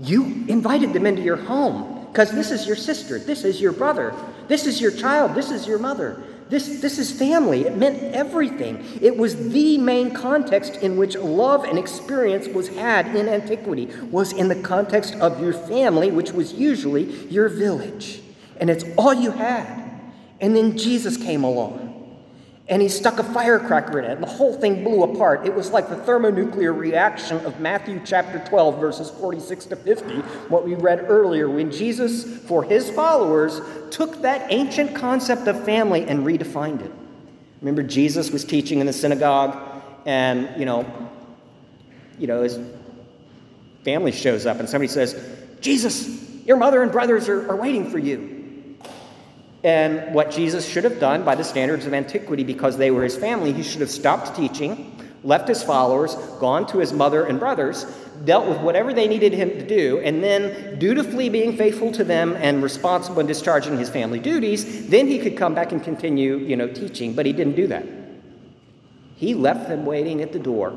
you 0.00 0.24
invited 0.48 0.92
them 0.92 1.06
into 1.06 1.22
your 1.22 1.36
home 1.36 2.06
because 2.06 2.32
this 2.32 2.50
is 2.50 2.66
your 2.66 2.74
sister, 2.74 3.18
this 3.18 3.44
is 3.44 3.60
your 3.60 3.70
brother, 3.70 4.12
this 4.48 4.66
is 4.66 4.80
your 4.80 4.90
child, 4.90 5.36
this 5.36 5.50
is 5.50 5.66
your 5.66 5.78
mother. 5.78 6.22
This, 6.48 6.80
this 6.80 6.98
is 6.98 7.12
family. 7.12 7.66
It 7.66 7.76
meant 7.76 8.02
everything. 8.14 8.82
It 9.02 9.18
was 9.18 9.50
the 9.50 9.76
main 9.76 10.14
context 10.14 10.76
in 10.76 10.96
which 10.96 11.14
love 11.14 11.64
and 11.64 11.78
experience 11.78 12.48
was 12.48 12.68
had 12.68 13.14
in 13.14 13.28
antiquity, 13.28 13.84
was 14.10 14.32
in 14.32 14.48
the 14.48 14.56
context 14.56 15.14
of 15.16 15.42
your 15.42 15.52
family, 15.52 16.10
which 16.10 16.32
was 16.32 16.54
usually 16.54 17.04
your 17.28 17.50
village. 17.50 18.22
And 18.56 18.70
it's 18.70 18.84
all 18.96 19.12
you 19.12 19.30
had. 19.30 20.00
And 20.40 20.56
then 20.56 20.78
Jesus 20.78 21.18
came 21.18 21.44
along 21.44 21.87
and 22.68 22.82
he 22.82 22.88
stuck 22.88 23.18
a 23.18 23.24
firecracker 23.24 23.98
in 23.98 24.04
it, 24.04 24.12
and 24.12 24.22
the 24.22 24.28
whole 24.28 24.52
thing 24.52 24.84
blew 24.84 25.02
apart. 25.02 25.46
It 25.46 25.54
was 25.54 25.70
like 25.70 25.88
the 25.88 25.96
thermonuclear 25.96 26.72
reaction 26.72 27.38
of 27.46 27.58
Matthew 27.60 28.00
chapter 28.04 28.38
12, 28.46 28.78
verses 28.78 29.10
46 29.10 29.66
to 29.66 29.76
50, 29.76 30.16
what 30.48 30.66
we 30.66 30.74
read 30.74 31.06
earlier, 31.08 31.48
when 31.48 31.70
Jesus, 31.70 32.24
for 32.46 32.62
his 32.62 32.90
followers, 32.90 33.60
took 33.90 34.20
that 34.20 34.52
ancient 34.52 34.94
concept 34.94 35.48
of 35.48 35.64
family 35.64 36.04
and 36.04 36.26
redefined 36.26 36.84
it. 36.84 36.92
Remember, 37.62 37.82
Jesus 37.82 38.30
was 38.30 38.44
teaching 38.44 38.80
in 38.80 38.86
the 38.86 38.92
synagogue, 38.92 39.56
and, 40.04 40.48
you 40.58 40.66
know, 40.66 41.10
you 42.18 42.26
know, 42.26 42.42
his 42.42 42.58
family 43.82 44.12
shows 44.12 44.44
up, 44.44 44.60
and 44.60 44.68
somebody 44.68 44.88
says, 44.88 45.18
Jesus, 45.62 46.22
your 46.44 46.58
mother 46.58 46.82
and 46.82 46.92
brothers 46.92 47.30
are, 47.30 47.50
are 47.50 47.56
waiting 47.56 47.90
for 47.90 47.98
you. 47.98 48.37
And 49.64 50.14
what 50.14 50.30
Jesus 50.30 50.68
should 50.68 50.84
have 50.84 51.00
done 51.00 51.24
by 51.24 51.34
the 51.34 51.44
standards 51.44 51.86
of 51.86 51.94
antiquity, 51.94 52.44
because 52.44 52.76
they 52.76 52.90
were 52.90 53.02
his 53.02 53.16
family, 53.16 53.52
he 53.52 53.62
should 53.62 53.80
have 53.80 53.90
stopped 53.90 54.36
teaching, 54.36 54.96
left 55.24 55.48
his 55.48 55.62
followers, 55.62 56.14
gone 56.38 56.66
to 56.68 56.78
his 56.78 56.92
mother 56.92 57.24
and 57.26 57.40
brothers, 57.40 57.84
dealt 58.24 58.48
with 58.48 58.58
whatever 58.60 58.92
they 58.92 59.08
needed 59.08 59.32
him 59.32 59.50
to 59.50 59.66
do, 59.66 59.98
and 59.98 60.22
then 60.22 60.78
dutifully 60.78 61.28
being 61.28 61.56
faithful 61.56 61.90
to 61.92 62.04
them 62.04 62.36
and 62.36 62.62
responsible 62.62 63.20
in 63.20 63.26
discharging 63.26 63.78
his 63.78 63.90
family 63.90 64.20
duties, 64.20 64.88
then 64.88 65.08
he 65.08 65.18
could 65.18 65.36
come 65.36 65.54
back 65.54 65.72
and 65.72 65.82
continue, 65.82 66.36
you 66.36 66.56
know, 66.56 66.68
teaching. 66.68 67.14
But 67.14 67.26
he 67.26 67.32
didn't 67.32 67.56
do 67.56 67.66
that. 67.66 67.84
He 69.16 69.34
left 69.34 69.68
them 69.68 69.84
waiting 69.84 70.22
at 70.22 70.32
the 70.32 70.38
door 70.38 70.72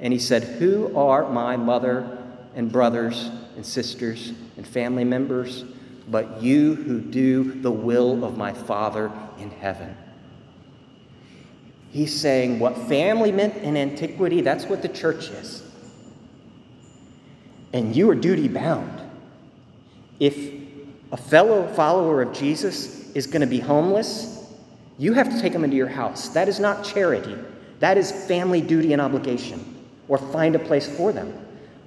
And 0.00 0.12
he 0.12 0.18
said, 0.18 0.42
Who 0.42 0.94
are 0.96 1.30
my 1.30 1.56
mother 1.56 2.18
and 2.54 2.70
brothers 2.70 3.30
and 3.56 3.64
sisters 3.64 4.32
and 4.56 4.66
family 4.66 5.04
members 5.04 5.64
but 6.08 6.42
you 6.42 6.74
who 6.74 7.00
do 7.00 7.60
the 7.60 7.70
will 7.70 8.24
of 8.24 8.36
my 8.36 8.52
Father 8.52 9.10
in 9.38 9.50
heaven? 9.50 9.96
He's 11.90 12.18
saying 12.18 12.58
what 12.58 12.76
family 12.76 13.30
meant 13.30 13.56
in 13.58 13.76
antiquity, 13.76 14.40
that's 14.40 14.64
what 14.64 14.82
the 14.82 14.88
church 14.88 15.28
is. 15.28 15.62
And 17.72 17.94
you 17.94 18.10
are 18.10 18.14
duty 18.14 18.48
bound. 18.48 19.00
If 20.18 20.52
a 21.12 21.16
fellow 21.16 21.66
follower 21.74 22.22
of 22.22 22.32
Jesus 22.32 23.10
is 23.12 23.26
going 23.28 23.42
to 23.42 23.46
be 23.46 23.60
homeless, 23.60 24.44
you 24.98 25.12
have 25.12 25.30
to 25.30 25.40
take 25.40 25.52
them 25.52 25.64
into 25.64 25.76
your 25.76 25.88
house. 25.88 26.28
That 26.30 26.48
is 26.48 26.58
not 26.58 26.84
charity, 26.84 27.36
that 27.78 27.96
is 27.96 28.10
family 28.10 28.60
duty 28.60 28.92
and 28.92 29.00
obligation, 29.00 29.84
or 30.08 30.18
find 30.18 30.56
a 30.56 30.58
place 30.58 30.88
for 30.88 31.12
them. 31.12 31.32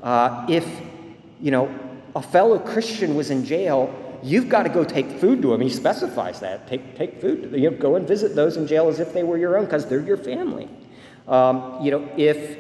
Uh, 0.02 0.46
if, 0.50 0.66
you 1.42 1.52
know, 1.52 1.74
a 2.16 2.22
fellow 2.22 2.60
Christian 2.60 3.16
was 3.16 3.30
in 3.30 3.46
jail, 3.46 3.94
you've 4.24 4.50
got 4.50 4.64
to 4.64 4.70
go 4.70 4.84
take 4.84 5.10
food 5.20 5.42
to 5.42 5.54
him. 5.54 5.62
He 5.62 5.70
specifies 5.70 6.40
that. 6.40 6.68
Take, 6.68 6.96
take 6.96 7.22
food. 7.22 7.52
You 7.54 7.72
know, 7.72 7.78
go 7.78 7.96
and 7.96 8.08
visit 8.08 8.36
those 8.36 8.58
in 8.58 8.68
jail 8.68 8.88
as 8.88 9.00
if 9.00 9.14
they 9.14 9.24
were 9.24 9.38
your 9.38 9.58
own 9.58 9.66
because 9.66 9.86
they're 9.86 10.02
your 10.02 10.18
family. 10.18 10.70
Um, 11.28 11.80
you 11.82 11.92
know, 11.92 12.10
if 12.18 12.58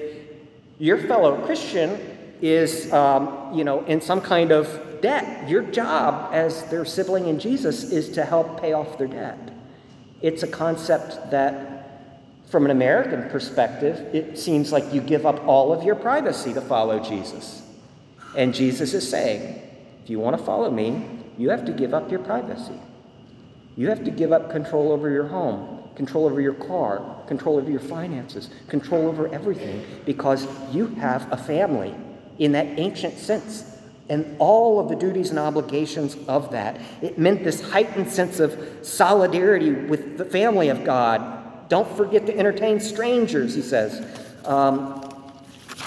your 0.79 0.97
fellow 0.97 1.43
Christian 1.45 1.99
is, 2.41 2.91
um, 2.93 3.53
you 3.53 3.63
know, 3.63 3.83
in 3.85 4.01
some 4.01 4.21
kind 4.21 4.51
of 4.51 5.01
debt, 5.01 5.49
your 5.49 5.63
job 5.63 6.33
as 6.33 6.65
their 6.65 6.85
sibling 6.85 7.27
in 7.27 7.39
Jesus 7.39 7.91
is 7.91 8.09
to 8.09 8.25
help 8.25 8.59
pay 8.61 8.73
off 8.73 8.97
their 8.97 9.07
debt. 9.07 9.37
It's 10.21 10.43
a 10.43 10.47
concept 10.47 11.31
that, 11.31 12.01
from 12.49 12.65
an 12.65 12.71
American 12.71 13.29
perspective, 13.29 14.13
it 14.13 14.37
seems 14.37 14.71
like 14.71 14.93
you 14.93 15.01
give 15.01 15.25
up 15.25 15.45
all 15.47 15.71
of 15.71 15.83
your 15.83 15.95
privacy 15.95 16.53
to 16.53 16.61
follow 16.61 16.99
Jesus. 16.99 17.61
And 18.35 18.53
Jesus 18.53 18.93
is 18.93 19.07
saying, 19.07 19.61
if 20.03 20.09
you 20.09 20.19
want 20.19 20.37
to 20.37 20.43
follow 20.43 20.71
me, 20.71 21.05
you 21.37 21.49
have 21.49 21.65
to 21.65 21.71
give 21.71 21.93
up 21.93 22.09
your 22.09 22.19
privacy. 22.19 22.79
You 23.75 23.89
have 23.89 24.03
to 24.05 24.11
give 24.11 24.31
up 24.31 24.49
control 24.49 24.91
over 24.91 25.09
your 25.09 25.27
home, 25.27 25.83
control 25.95 26.25
over 26.25 26.41
your 26.41 26.55
car, 26.55 27.23
control 27.27 27.57
over 27.57 27.69
your 27.69 27.79
finances, 27.79 28.49
control 28.67 29.07
over 29.07 29.31
everything, 29.33 29.85
because 30.05 30.47
you 30.73 30.87
have 30.95 31.31
a 31.31 31.37
family 31.37 31.93
in 32.39 32.53
that 32.53 32.65
ancient 32.79 33.17
sense. 33.17 33.75
And 34.09 34.37
all 34.39 34.79
of 34.79 34.89
the 34.89 34.95
duties 34.95 35.31
and 35.31 35.37
obligations 35.37 36.15
of 36.27 36.51
that. 36.51 36.79
It 37.01 37.19
meant 37.19 37.43
this 37.43 37.59
heightened 37.59 38.09
sense 38.09 38.39
of 38.39 38.57
solidarity 38.81 39.71
with 39.71 40.17
the 40.17 40.25
family 40.25 40.69
of 40.69 40.85
God. 40.85 41.69
Don't 41.69 41.89
forget 41.97 42.25
to 42.27 42.37
entertain 42.37 42.79
strangers, 42.79 43.53
he 43.53 43.61
says. 43.61 44.01
Um, 44.45 45.06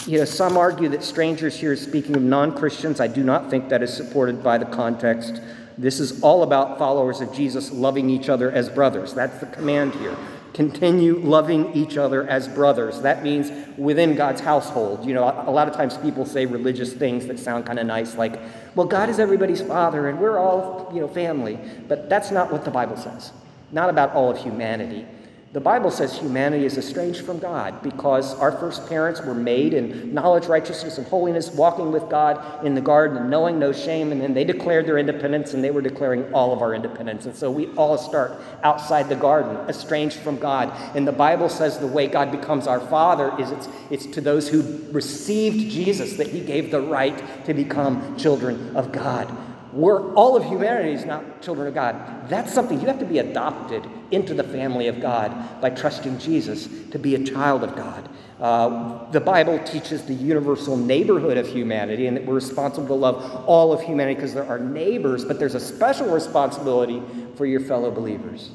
you 0.06 0.18
know, 0.18 0.24
some 0.24 0.56
argue 0.56 0.88
that 0.90 1.02
strangers 1.02 1.56
here 1.56 1.72
is 1.72 1.80
speaking 1.80 2.16
of 2.16 2.22
non 2.22 2.56
Christians. 2.56 3.00
I 3.00 3.06
do 3.06 3.22
not 3.22 3.50
think 3.50 3.68
that 3.68 3.82
is 3.82 3.92
supported 3.92 4.42
by 4.42 4.58
the 4.58 4.66
context. 4.66 5.40
This 5.76 6.00
is 6.00 6.22
all 6.22 6.42
about 6.42 6.78
followers 6.78 7.20
of 7.20 7.32
Jesus 7.32 7.72
loving 7.72 8.10
each 8.10 8.28
other 8.28 8.50
as 8.50 8.68
brothers. 8.68 9.14
That's 9.14 9.38
the 9.38 9.46
command 9.46 9.94
here. 9.94 10.16
Continue 10.52 11.16
loving 11.18 11.72
each 11.74 11.96
other 11.96 12.28
as 12.28 12.48
brothers. 12.48 13.00
That 13.02 13.22
means 13.22 13.50
within 13.78 14.16
God's 14.16 14.40
household. 14.40 15.06
You 15.06 15.14
know, 15.14 15.24
a 15.24 15.50
lot 15.50 15.68
of 15.68 15.74
times 15.74 15.96
people 15.98 16.26
say 16.26 16.44
religious 16.44 16.92
things 16.92 17.26
that 17.26 17.38
sound 17.38 17.66
kind 17.66 17.78
of 17.78 17.86
nice, 17.86 18.16
like, 18.16 18.38
well, 18.74 18.86
God 18.86 19.08
is 19.08 19.18
everybody's 19.18 19.62
father 19.62 20.08
and 20.08 20.18
we're 20.18 20.38
all, 20.38 20.90
you 20.92 21.00
know, 21.00 21.08
family. 21.08 21.58
But 21.88 22.08
that's 22.10 22.30
not 22.30 22.52
what 22.52 22.64
the 22.64 22.70
Bible 22.70 22.96
says. 22.96 23.32
Not 23.70 23.90
about 23.90 24.12
all 24.12 24.30
of 24.30 24.38
humanity. 24.38 25.06
The 25.52 25.60
Bible 25.60 25.90
says 25.90 26.16
humanity 26.16 26.64
is 26.64 26.78
estranged 26.78 27.26
from 27.26 27.40
God 27.40 27.82
because 27.82 28.38
our 28.38 28.52
first 28.52 28.88
parents 28.88 29.20
were 29.20 29.34
made 29.34 29.74
in 29.74 30.14
knowledge, 30.14 30.46
righteousness, 30.46 30.96
and 30.96 31.04
holiness, 31.08 31.50
walking 31.50 31.90
with 31.90 32.08
God 32.08 32.64
in 32.64 32.76
the 32.76 32.80
garden 32.80 33.16
and 33.16 33.30
knowing 33.30 33.58
no 33.58 33.72
shame, 33.72 34.12
and 34.12 34.20
then 34.20 34.32
they 34.32 34.44
declared 34.44 34.86
their 34.86 34.96
independence 34.96 35.52
and 35.52 35.64
they 35.64 35.72
were 35.72 35.82
declaring 35.82 36.32
all 36.32 36.52
of 36.52 36.62
our 36.62 36.72
independence. 36.72 37.26
And 37.26 37.34
so 37.34 37.50
we 37.50 37.66
all 37.74 37.98
start 37.98 38.40
outside 38.62 39.08
the 39.08 39.16
garden, 39.16 39.56
estranged 39.68 40.20
from 40.20 40.38
God. 40.38 40.72
And 40.94 41.04
the 41.04 41.10
Bible 41.10 41.48
says 41.48 41.78
the 41.78 41.86
way 41.88 42.06
God 42.06 42.30
becomes 42.30 42.68
our 42.68 42.78
Father 42.78 43.32
is 43.40 43.50
it's, 43.50 43.68
it's 43.90 44.06
to 44.06 44.20
those 44.20 44.48
who 44.48 44.62
received 44.92 45.68
Jesus 45.68 46.16
that 46.18 46.28
He 46.28 46.42
gave 46.42 46.70
the 46.70 46.80
right 46.80 47.44
to 47.46 47.54
become 47.54 48.16
children 48.16 48.76
of 48.76 48.92
God. 48.92 49.28
We're, 49.72 50.12
all 50.14 50.36
of 50.36 50.44
humanity 50.44 50.92
is 50.92 51.04
not 51.04 51.42
children 51.42 51.68
of 51.68 51.74
God. 51.74 52.28
That's 52.28 52.52
something 52.52 52.80
you 52.80 52.86
have 52.88 52.98
to 52.98 53.04
be 53.04 53.18
adopted 53.18 53.86
into 54.10 54.34
the 54.34 54.42
family 54.42 54.88
of 54.88 55.00
God 55.00 55.60
by 55.60 55.70
trusting 55.70 56.18
Jesus 56.18 56.68
to 56.90 56.98
be 56.98 57.14
a 57.14 57.24
child 57.24 57.62
of 57.62 57.76
God. 57.76 58.08
Uh, 58.40 59.08
the 59.10 59.20
Bible 59.20 59.58
teaches 59.60 60.02
the 60.04 60.14
universal 60.14 60.76
neighborhood 60.76 61.36
of 61.36 61.46
humanity 61.46 62.06
and 62.06 62.16
that 62.16 62.24
we're 62.24 62.34
responsible 62.34 62.88
to 62.88 62.94
love 62.94 63.44
all 63.46 63.72
of 63.72 63.80
humanity 63.82 64.14
because 64.14 64.34
they're 64.34 64.46
our 64.46 64.58
neighbors, 64.58 65.24
but 65.24 65.38
there's 65.38 65.54
a 65.54 65.60
special 65.60 66.08
responsibility 66.08 67.02
for 67.36 67.46
your 67.46 67.60
fellow 67.60 67.90
believers 67.90 68.50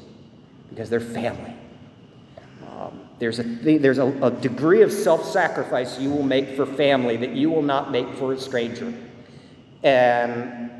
because 0.68 0.90
they're 0.90 1.00
family. 1.00 1.54
Um, 2.68 3.08
there's 3.18 3.38
a, 3.38 3.42
there's 3.42 3.98
a, 3.98 4.06
a 4.22 4.30
degree 4.30 4.82
of 4.82 4.92
self 4.92 5.24
sacrifice 5.24 5.98
you 5.98 6.10
will 6.10 6.24
make 6.24 6.56
for 6.56 6.66
family 6.66 7.16
that 7.18 7.30
you 7.30 7.48
will 7.48 7.62
not 7.62 7.90
make 7.90 8.12
for 8.16 8.34
a 8.34 8.38
stranger. 8.38 8.92
And 9.82 10.75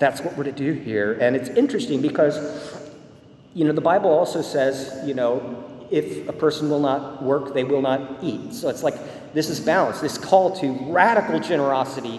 that's 0.00 0.22
what 0.22 0.36
we're 0.36 0.44
to 0.44 0.52
do 0.52 0.72
here. 0.72 1.12
And 1.20 1.36
it's 1.36 1.50
interesting 1.50 2.00
because, 2.02 2.36
you 3.54 3.64
know, 3.64 3.72
the 3.72 3.82
Bible 3.82 4.10
also 4.10 4.42
says, 4.42 5.06
you 5.06 5.14
know, 5.14 5.64
if 5.90 6.26
a 6.28 6.32
person 6.32 6.70
will 6.70 6.80
not 6.80 7.22
work, 7.22 7.52
they 7.52 7.64
will 7.64 7.82
not 7.82 8.18
eat. 8.22 8.54
So 8.54 8.68
it's 8.68 8.82
like 8.82 8.94
this 9.34 9.50
is 9.50 9.60
balance, 9.60 10.00
this 10.00 10.16
call 10.16 10.56
to 10.56 10.72
radical 10.90 11.38
generosity, 11.38 12.18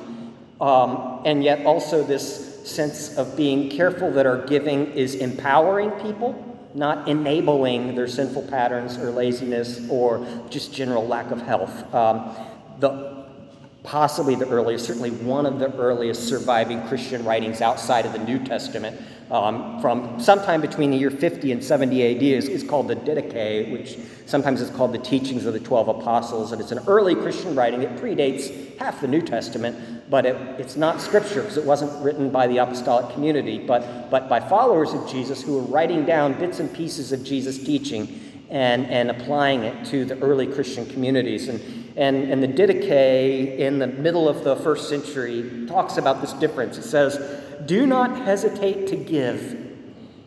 um, 0.62 1.22
and 1.26 1.44
yet 1.44 1.66
also 1.66 2.04
this 2.04 2.70
sense 2.70 3.18
of 3.18 3.36
being 3.36 3.70
careful 3.70 4.12
that 4.12 4.28
our 4.28 4.46
giving 4.46 4.92
is 4.92 5.16
empowering 5.16 5.90
people, 6.02 6.60
not 6.76 7.08
enabling 7.08 7.96
their 7.96 8.08
sinful 8.08 8.44
patterns 8.44 8.98
or 8.98 9.10
laziness 9.10 9.90
or 9.90 10.26
just 10.50 10.72
general 10.72 11.08
lack 11.08 11.32
of 11.32 11.42
health. 11.42 11.94
Um, 11.96 12.36
the 12.80 13.11
possibly 13.84 14.36
the 14.36 14.48
earliest, 14.48 14.86
certainly 14.86 15.10
one 15.10 15.46
of 15.46 15.60
the 15.60 15.74
earliest 15.76 16.28
surviving 16.28 16.86
Christian 16.88 17.26
writings 17.26 17.62
outside 17.62 18.06
of 18.06 18.14
the 18.14 18.20
New 18.20 18.40
Testament, 18.40 19.00
um, 19.32 19.82
from 19.82 20.20
sometime 20.20 20.62
between 20.62 20.92
the 20.92 20.98
year 20.98 21.10
50 21.10 21.52
and 21.52 21.64
70 21.64 22.16
AD, 22.16 22.22
is, 22.22 22.48
is 22.48 22.64
called 22.64 22.90
the 22.90 22.96
Didache, 22.96 23.72
which 23.72 23.98
sometimes 24.26 24.62
is 24.62 24.70
called 24.72 24.94
the 24.94 25.00
Teachings 25.00 25.46
of 25.46 25.54
the 25.54 25.60
Twelve 25.60 25.88
Apostles. 25.88 26.52
And 26.52 26.62
it's 26.62 26.72
an 26.72 26.80
early 26.86 27.16
Christian 27.16 27.56
writing. 27.56 27.82
It 27.82 27.96
predates 27.96 28.78
half 28.78 29.02
the 29.02 29.08
New 29.08 29.22
Testament, 29.22 30.10
but 30.10 30.26
it, 30.26 30.36
it's 30.60 30.76
not 30.76 31.02
scripture 31.02 31.42
because 31.42 31.58
it 31.58 31.66
wasn't 31.66 32.04
written 32.04 32.30
by 32.30 32.48
the 32.48 32.58
apostolic 32.58 33.14
community, 33.14 33.58
but, 33.58 34.12
but 34.12 34.28
by 34.30 34.40
followers 34.40 34.94
of 34.94 35.10
Jesus 35.10 35.42
who 35.42 35.56
were 35.56 35.64
writing 35.64 36.06
down 36.06 36.34
bits 36.34 36.60
and 36.60 36.72
pieces 36.74 37.12
of 37.12 37.24
Jesus' 37.24 37.58
teaching 37.64 38.20
and, 38.50 38.86
and 38.88 39.10
applying 39.10 39.64
it 39.64 39.86
to 39.88 40.04
the 40.04 40.20
early 40.20 40.46
Christian 40.46 40.86
communities. 40.86 41.48
And 41.48 41.62
and, 41.96 42.32
and 42.32 42.42
the 42.42 42.48
Didache 42.48 43.58
in 43.58 43.80
the 43.80 43.88
middle 43.88 44.30
of 44.30 44.44
the 44.44 44.56
first 44.58 44.90
century 44.90 45.66
talks 45.68 45.98
about 45.98 46.22
this 46.22 46.34
difference. 46.34 46.78
It 46.78 46.84
says, 46.84 47.42
Do 47.66 47.86
not 47.86 48.18
hesitate 48.18 48.88
to 48.88 48.96
give, 48.96 49.58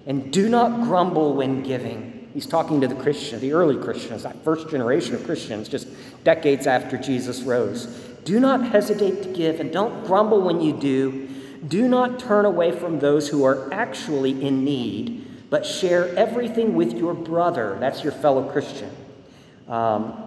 and 0.06 0.32
do 0.32 0.48
not 0.48 0.82
grumble 0.82 1.34
when 1.34 1.62
giving. 1.62 2.28
He's 2.34 2.46
talking 2.46 2.80
to 2.80 2.88
the 2.88 2.96
Christians, 2.96 3.40
the 3.40 3.52
early 3.52 3.76
Christians, 3.76 4.24
that 4.24 4.42
first 4.42 4.68
generation 4.68 5.14
of 5.14 5.24
Christians, 5.24 5.68
just 5.68 5.86
decades 6.24 6.66
after 6.66 6.98
Jesus 6.98 7.42
rose. 7.42 7.86
Do 8.24 8.40
not 8.40 8.66
hesitate 8.66 9.22
to 9.22 9.28
give, 9.28 9.60
and 9.60 9.72
don't 9.72 10.04
grumble 10.04 10.40
when 10.40 10.60
you 10.60 10.72
do. 10.72 11.28
Do 11.68 11.88
not 11.88 12.18
turn 12.18 12.44
away 12.44 12.72
from 12.72 12.98
those 12.98 13.28
who 13.28 13.44
are 13.44 13.72
actually 13.72 14.44
in 14.44 14.64
need, 14.64 15.48
but 15.48 15.64
share 15.64 16.14
everything 16.16 16.74
with 16.74 16.92
your 16.94 17.14
brother. 17.14 17.76
That's 17.80 18.02
your 18.02 18.12
fellow 18.12 18.50
Christian. 18.50 18.90
Um, 19.68 20.23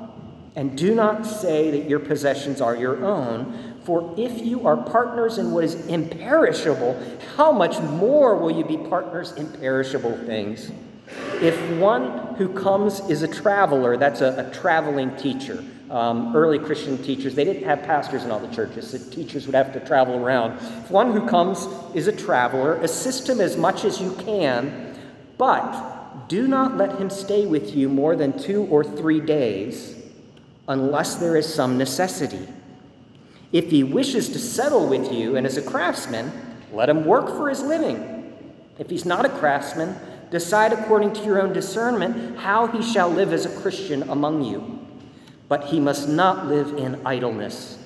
and 0.57 0.75
do 0.75 0.95
not 0.95 1.23
say 1.23 1.69
that 1.69 1.87
your 1.87 1.99
possessions 1.99 2.61
are 2.61 2.75
your 2.75 3.05
own, 3.05 3.75
for 3.83 4.11
if 4.17 4.43
you 4.43 4.65
are 4.65 4.75
partners 4.75 5.37
in 5.37 5.51
what 5.51 5.63
is 5.63 5.75
imperishable, 5.85 6.99
how 7.35 7.51
much 7.51 7.79
more 7.79 8.35
will 8.35 8.49
you 8.49 8.65
be 8.65 8.75
partners 8.75 9.33
in 9.33 9.47
perishable 9.59 10.17
things? 10.25 10.71
If 11.35 11.55
one 11.79 12.35
who 12.35 12.49
comes 12.49 13.07
is 13.07 13.21
a 13.21 13.27
traveler, 13.27 13.97
that's 13.97 14.21
a, 14.21 14.47
a 14.47 14.51
traveling 14.51 15.15
teacher. 15.15 15.63
Um, 15.91 16.35
early 16.35 16.57
Christian 16.57 16.97
teachers, 17.03 17.35
they 17.35 17.45
didn't 17.45 17.63
have 17.63 17.83
pastors 17.83 18.23
in 18.23 18.31
all 18.31 18.39
the 18.39 18.53
churches, 18.53 18.89
so 18.89 18.97
teachers 19.11 19.45
would 19.45 19.55
have 19.55 19.71
to 19.73 19.79
travel 19.79 20.15
around. 20.15 20.57
If 20.57 20.89
one 20.89 21.13
who 21.13 21.27
comes 21.27 21.67
is 21.93 22.07
a 22.07 22.11
traveler, 22.11 22.77
assist 22.81 23.29
him 23.29 23.41
as 23.41 23.57
much 23.57 23.85
as 23.85 24.01
you 24.01 24.11
can, 24.15 24.97
but 25.37 26.27
do 26.27 26.47
not 26.47 26.77
let 26.77 26.97
him 26.97 27.11
stay 27.11 27.45
with 27.45 27.75
you 27.75 27.89
more 27.89 28.15
than 28.15 28.37
two 28.39 28.63
or 28.65 28.83
three 28.83 29.21
days 29.21 29.96
unless 30.67 31.15
there 31.15 31.37
is 31.37 31.51
some 31.51 31.77
necessity. 31.77 32.47
If 33.51 33.71
he 33.71 33.83
wishes 33.83 34.29
to 34.29 34.39
settle 34.39 34.87
with 34.87 35.11
you 35.11 35.35
and 35.37 35.47
is 35.47 35.57
a 35.57 35.61
craftsman, 35.61 36.31
let 36.73 36.89
him 36.89 37.05
work 37.05 37.27
for 37.27 37.49
his 37.49 37.61
living. 37.61 38.33
If 38.77 38.89
he's 38.89 39.05
not 39.05 39.25
a 39.25 39.29
craftsman, 39.29 39.95
decide 40.29 40.73
according 40.73 41.13
to 41.13 41.23
your 41.23 41.41
own 41.41 41.53
discernment 41.53 42.37
how 42.39 42.67
he 42.67 42.81
shall 42.83 43.09
live 43.09 43.31
as 43.31 43.45
a 43.45 43.61
Christian 43.61 44.03
among 44.09 44.43
you. 44.43 44.79
but 45.47 45.65
he 45.65 45.79
must 45.79 46.07
not 46.09 46.47
live 46.47 46.77
in 46.77 46.99
idleness. 47.05 47.77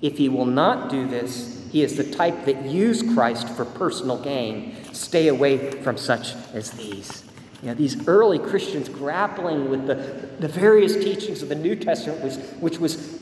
If 0.00 0.18
he 0.18 0.28
will 0.28 0.46
not 0.46 0.90
do 0.90 1.06
this, 1.06 1.68
he 1.70 1.82
is 1.82 1.96
the 1.96 2.10
type 2.10 2.44
that 2.46 2.64
use 2.64 3.02
Christ 3.14 3.48
for 3.50 3.64
personal 3.64 4.18
gain. 4.18 4.74
Stay 4.92 5.28
away 5.28 5.70
from 5.82 5.96
such 5.96 6.34
as 6.52 6.70
these. 6.72 7.21
You 7.62 7.68
know, 7.68 7.74
these 7.74 8.08
early 8.08 8.40
Christians 8.40 8.88
grappling 8.88 9.70
with 9.70 9.86
the, 9.86 9.94
the 10.40 10.48
various 10.48 10.94
teachings 10.94 11.42
of 11.42 11.48
the 11.48 11.54
New 11.54 11.76
Testament, 11.76 12.20
was, 12.20 12.36
which 12.58 12.80
was 12.80 13.20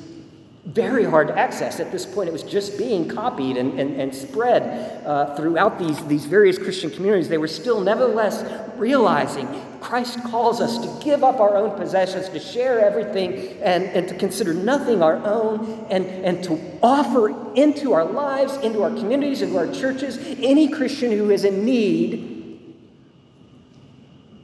very 0.64 1.04
hard 1.04 1.28
to 1.28 1.38
access. 1.38 1.78
At 1.78 1.92
this 1.92 2.06
point, 2.06 2.28
it 2.28 2.32
was 2.32 2.42
just 2.42 2.78
being 2.78 3.06
copied 3.06 3.58
and, 3.58 3.78
and, 3.78 4.00
and 4.00 4.14
spread 4.14 5.04
uh, 5.04 5.34
throughout 5.34 5.78
these, 5.78 6.02
these 6.06 6.24
various 6.24 6.56
Christian 6.56 6.90
communities. 6.90 7.28
They 7.28 7.38
were 7.38 7.48
still, 7.48 7.82
nevertheless, 7.82 8.44
realizing 8.76 9.46
Christ 9.80 10.22
calls 10.24 10.60
us 10.60 10.78
to 10.78 11.04
give 11.04 11.22
up 11.22 11.38
our 11.38 11.56
own 11.56 11.76
possessions, 11.78 12.30
to 12.30 12.40
share 12.40 12.80
everything, 12.80 13.60
and, 13.62 13.84
and 13.84 14.08
to 14.08 14.14
consider 14.14 14.54
nothing 14.54 15.02
our 15.02 15.16
own, 15.16 15.86
and, 15.90 16.06
and 16.06 16.42
to 16.44 16.58
offer 16.82 17.54
into 17.54 17.92
our 17.92 18.04
lives, 18.04 18.56
into 18.58 18.82
our 18.82 18.90
communities, 18.90 19.42
into 19.42 19.58
our 19.58 19.70
churches, 19.70 20.18
any 20.40 20.68
Christian 20.68 21.10
who 21.10 21.30
is 21.30 21.44
in 21.44 21.64
need 21.64 22.39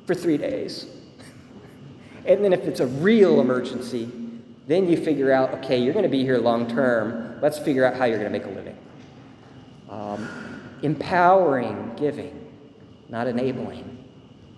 for 0.06 0.14
three 0.14 0.36
days. 0.36 0.86
And 2.24 2.42
then, 2.42 2.52
if 2.52 2.64
it's 2.64 2.80
a 2.80 2.86
real 2.86 3.40
emergency, 3.40 4.10
then 4.66 4.88
you 4.88 4.96
figure 4.96 5.32
out, 5.32 5.54
okay, 5.54 5.78
you're 5.78 5.92
going 5.92 6.04
to 6.04 6.08
be 6.08 6.22
here 6.22 6.38
long 6.38 6.68
term. 6.68 7.38
Let's 7.40 7.58
figure 7.58 7.84
out 7.84 7.94
how 7.94 8.04
you're 8.04 8.18
going 8.18 8.32
to 8.32 8.38
make 8.38 8.46
a 8.46 8.50
living. 8.50 8.76
Um, 9.88 10.60
empowering 10.82 11.92
giving, 11.96 12.50
not 13.08 13.28
enabling. 13.28 14.04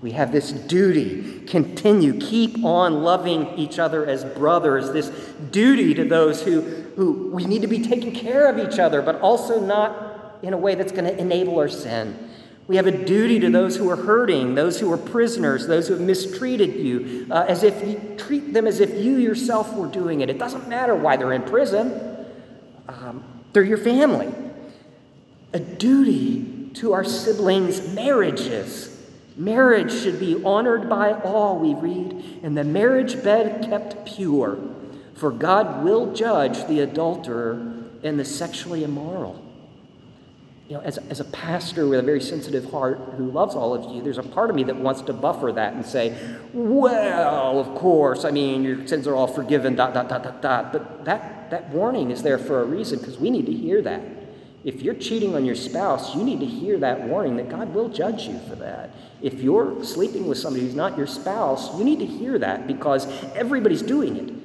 We 0.00 0.12
have 0.12 0.32
this 0.32 0.52
duty. 0.52 1.40
Continue. 1.46 2.18
Keep 2.20 2.64
on 2.64 3.02
loving 3.02 3.48
each 3.58 3.78
other 3.78 4.06
as 4.06 4.24
brothers. 4.24 4.92
This 4.92 5.08
duty 5.50 5.92
to 5.94 6.04
those 6.04 6.42
who, 6.42 6.60
who 6.96 7.30
we 7.32 7.44
need 7.44 7.62
to 7.62 7.68
be 7.68 7.82
taking 7.82 8.14
care 8.14 8.48
of 8.48 8.58
each 8.58 8.78
other, 8.78 9.02
but 9.02 9.20
also 9.20 9.60
not 9.60 10.38
in 10.42 10.52
a 10.52 10.56
way 10.56 10.76
that's 10.76 10.92
going 10.92 11.04
to 11.04 11.18
enable 11.18 11.58
our 11.58 11.68
sin. 11.68 12.27
We 12.68 12.76
have 12.76 12.86
a 12.86 12.92
duty 12.92 13.40
to 13.40 13.50
those 13.50 13.76
who 13.76 13.88
are 13.88 13.96
hurting, 13.96 14.54
those 14.54 14.78
who 14.78 14.92
are 14.92 14.98
prisoners, 14.98 15.66
those 15.66 15.88
who 15.88 15.94
have 15.94 16.02
mistreated 16.02 16.74
you, 16.74 17.26
uh, 17.30 17.46
as 17.48 17.62
if 17.62 17.88
you 17.88 17.98
treat 18.18 18.52
them 18.52 18.66
as 18.66 18.80
if 18.80 18.90
you 18.90 19.16
yourself 19.16 19.74
were 19.74 19.86
doing 19.86 20.20
it. 20.20 20.28
It 20.28 20.38
doesn't 20.38 20.68
matter 20.68 20.94
why 20.94 21.16
they're 21.16 21.32
in 21.32 21.42
prison, 21.42 22.26
um, 22.86 23.24
they're 23.54 23.62
your 23.64 23.78
family. 23.78 24.30
A 25.54 25.58
duty 25.58 26.70
to 26.74 26.92
our 26.92 27.04
siblings' 27.04 27.94
marriages. 27.94 28.94
Marriage 29.34 29.90
should 29.90 30.20
be 30.20 30.42
honored 30.44 30.90
by 30.90 31.14
all, 31.14 31.58
we 31.58 31.72
read, 31.72 32.40
and 32.42 32.54
the 32.54 32.64
marriage 32.64 33.22
bed 33.24 33.64
kept 33.64 34.04
pure, 34.04 34.58
for 35.14 35.30
God 35.30 35.82
will 35.82 36.12
judge 36.12 36.66
the 36.66 36.80
adulterer 36.80 37.72
and 38.02 38.20
the 38.20 38.26
sexually 38.26 38.84
immoral 38.84 39.47
you 40.68 40.76
know, 40.76 40.82
as, 40.82 40.98
as 41.08 41.18
a 41.18 41.24
pastor 41.24 41.88
with 41.88 41.98
a 41.98 42.02
very 42.02 42.20
sensitive 42.20 42.70
heart 42.70 42.98
who 43.16 43.30
loves 43.30 43.54
all 43.54 43.72
of 43.72 43.90
you, 43.90 44.02
there's 44.02 44.18
a 44.18 44.22
part 44.22 44.50
of 44.50 44.56
me 44.56 44.64
that 44.64 44.76
wants 44.76 45.00
to 45.00 45.14
buffer 45.14 45.50
that 45.52 45.72
and 45.72 45.84
say, 45.84 46.14
well, 46.52 47.58
of 47.58 47.74
course, 47.74 48.26
I 48.26 48.30
mean, 48.30 48.62
your 48.62 48.86
sins 48.86 49.06
are 49.06 49.14
all 49.14 49.26
forgiven, 49.26 49.74
dot, 49.74 49.94
dot, 49.94 50.10
dot, 50.10 50.22
dot, 50.22 50.42
dot. 50.42 50.72
But 50.72 51.06
that, 51.06 51.50
that 51.50 51.70
warning 51.70 52.10
is 52.10 52.22
there 52.22 52.38
for 52.38 52.60
a 52.60 52.66
reason 52.66 52.98
because 52.98 53.16
we 53.18 53.30
need 53.30 53.46
to 53.46 53.52
hear 53.52 53.80
that. 53.80 54.02
If 54.62 54.82
you're 54.82 54.94
cheating 54.94 55.34
on 55.34 55.46
your 55.46 55.54
spouse, 55.54 56.14
you 56.14 56.22
need 56.22 56.40
to 56.40 56.46
hear 56.46 56.76
that 56.80 57.00
warning 57.00 57.38
that 57.38 57.48
God 57.48 57.72
will 57.72 57.88
judge 57.88 58.24
you 58.24 58.38
for 58.40 58.56
that. 58.56 58.90
If 59.22 59.40
you're 59.40 59.82
sleeping 59.82 60.26
with 60.26 60.36
somebody 60.36 60.66
who's 60.66 60.74
not 60.74 60.98
your 60.98 61.06
spouse, 61.06 61.78
you 61.78 61.84
need 61.84 62.00
to 62.00 62.06
hear 62.06 62.38
that 62.40 62.66
because 62.66 63.06
everybody's 63.34 63.82
doing 63.82 64.16
it. 64.16 64.37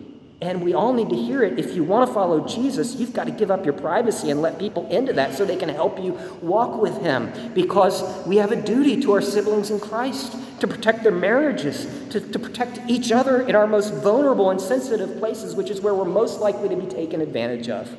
And 0.44 0.62
we 0.62 0.74
all 0.74 0.92
need 0.92 1.10
to 1.10 1.16
hear 1.16 1.42
it. 1.42 1.58
If 1.58 1.74
you 1.74 1.86
want 1.86 2.06
to 2.06 2.14
follow 2.14 2.46
Jesus, 2.46 2.96
you've 2.96 3.14
got 3.14 3.27
to 3.27 3.32
give 3.32 3.50
up 3.50 3.64
your 3.64 3.74
privacy 3.74 4.29
and 4.29 4.42
let 4.42 4.60
people 4.60 4.90
into 4.90 5.14
that 5.14 5.36
so 5.36 5.46
they 5.46 5.56
can 5.56 5.70
help 5.70 6.03
you 6.03 6.20
walk 6.42 6.82
with 6.82 7.01
Him. 7.01 7.32
Because 7.53 8.03
we 8.27 8.36
have 8.36 8.51
a 8.51 8.62
duty 8.62 9.01
to 9.03 9.14
our 9.14 9.22
siblings 9.22 9.72
in 9.72 9.79
Christ 9.79 10.36
to 10.60 10.68
protect 10.68 11.03
their 11.03 11.14
marriages, 11.14 11.88
to, 12.10 12.20
to 12.20 12.38
protect 12.38 12.77
each 12.90 13.10
other 13.10 13.42
in 13.42 13.56
our 13.56 13.66
most 13.66 13.94
vulnerable 13.94 14.50
and 14.50 14.60
sensitive 14.60 15.18
places, 15.18 15.56
which 15.56 15.70
is 15.70 15.79
where 15.79 15.96
we're 15.96 16.03
most 16.03 16.42
likely 16.42 16.68
to 16.68 16.75
be 16.75 16.88
taken 16.88 17.22
advantage 17.22 17.70
of. 17.70 17.96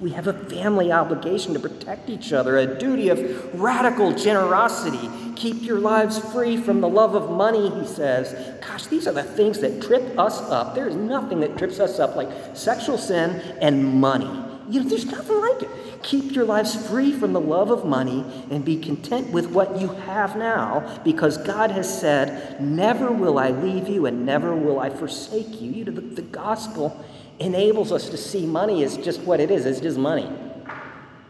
We 0.00 0.10
have 0.10 0.26
a 0.26 0.32
family 0.32 0.90
obligation 0.90 1.54
to 1.54 1.60
protect 1.60 2.10
each 2.10 2.32
other, 2.32 2.58
a 2.58 2.78
duty 2.78 3.10
of 3.10 3.60
radical 3.60 4.12
generosity. 4.12 5.08
Keep 5.38 5.62
your 5.62 5.78
lives 5.78 6.18
free 6.32 6.56
from 6.56 6.80
the 6.80 6.88
love 6.88 7.14
of 7.14 7.30
money, 7.30 7.70
he 7.70 7.86
says. 7.86 8.34
Gosh, 8.60 8.86
these 8.86 9.06
are 9.06 9.12
the 9.12 9.22
things 9.22 9.60
that 9.60 9.80
trip 9.80 10.18
us 10.18 10.40
up. 10.40 10.74
There 10.74 10.88
is 10.88 10.96
nothing 10.96 11.38
that 11.40 11.56
trips 11.56 11.78
us 11.78 12.00
up 12.00 12.16
like 12.16 12.28
sexual 12.56 12.98
sin 12.98 13.40
and 13.60 14.00
money. 14.00 14.26
You 14.68 14.82
know, 14.82 14.88
there's 14.88 15.06
nothing 15.06 15.40
like 15.40 15.62
it. 15.62 15.68
Keep 16.02 16.34
your 16.34 16.44
lives 16.44 16.74
free 16.88 17.12
from 17.12 17.34
the 17.34 17.40
love 17.40 17.70
of 17.70 17.84
money 17.84 18.24
and 18.50 18.64
be 18.64 18.78
content 18.78 19.30
with 19.30 19.46
what 19.46 19.80
you 19.80 19.86
have 19.86 20.36
now 20.36 21.00
because 21.04 21.38
God 21.38 21.70
has 21.70 22.00
said, 22.00 22.60
Never 22.60 23.12
will 23.12 23.38
I 23.38 23.50
leave 23.50 23.86
you 23.86 24.06
and 24.06 24.26
never 24.26 24.56
will 24.56 24.80
I 24.80 24.90
forsake 24.90 25.60
you. 25.60 25.70
You 25.70 25.84
know, 25.84 25.92
the, 25.92 26.00
the 26.00 26.22
gospel 26.22 27.04
enables 27.38 27.92
us 27.92 28.08
to 28.08 28.16
see 28.16 28.44
money 28.44 28.82
as 28.82 28.96
just 28.96 29.20
what 29.20 29.38
it 29.38 29.52
is 29.52 29.66
it's 29.66 29.78
just 29.78 29.98
money. 29.98 30.28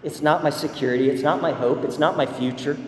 It's 0.02 0.22
not 0.22 0.42
my 0.42 0.50
security, 0.50 1.10
it's 1.10 1.22
not 1.22 1.42
my 1.42 1.52
hope, 1.52 1.84
it's 1.84 1.98
not 1.98 2.16
my 2.16 2.24
future. 2.24 2.78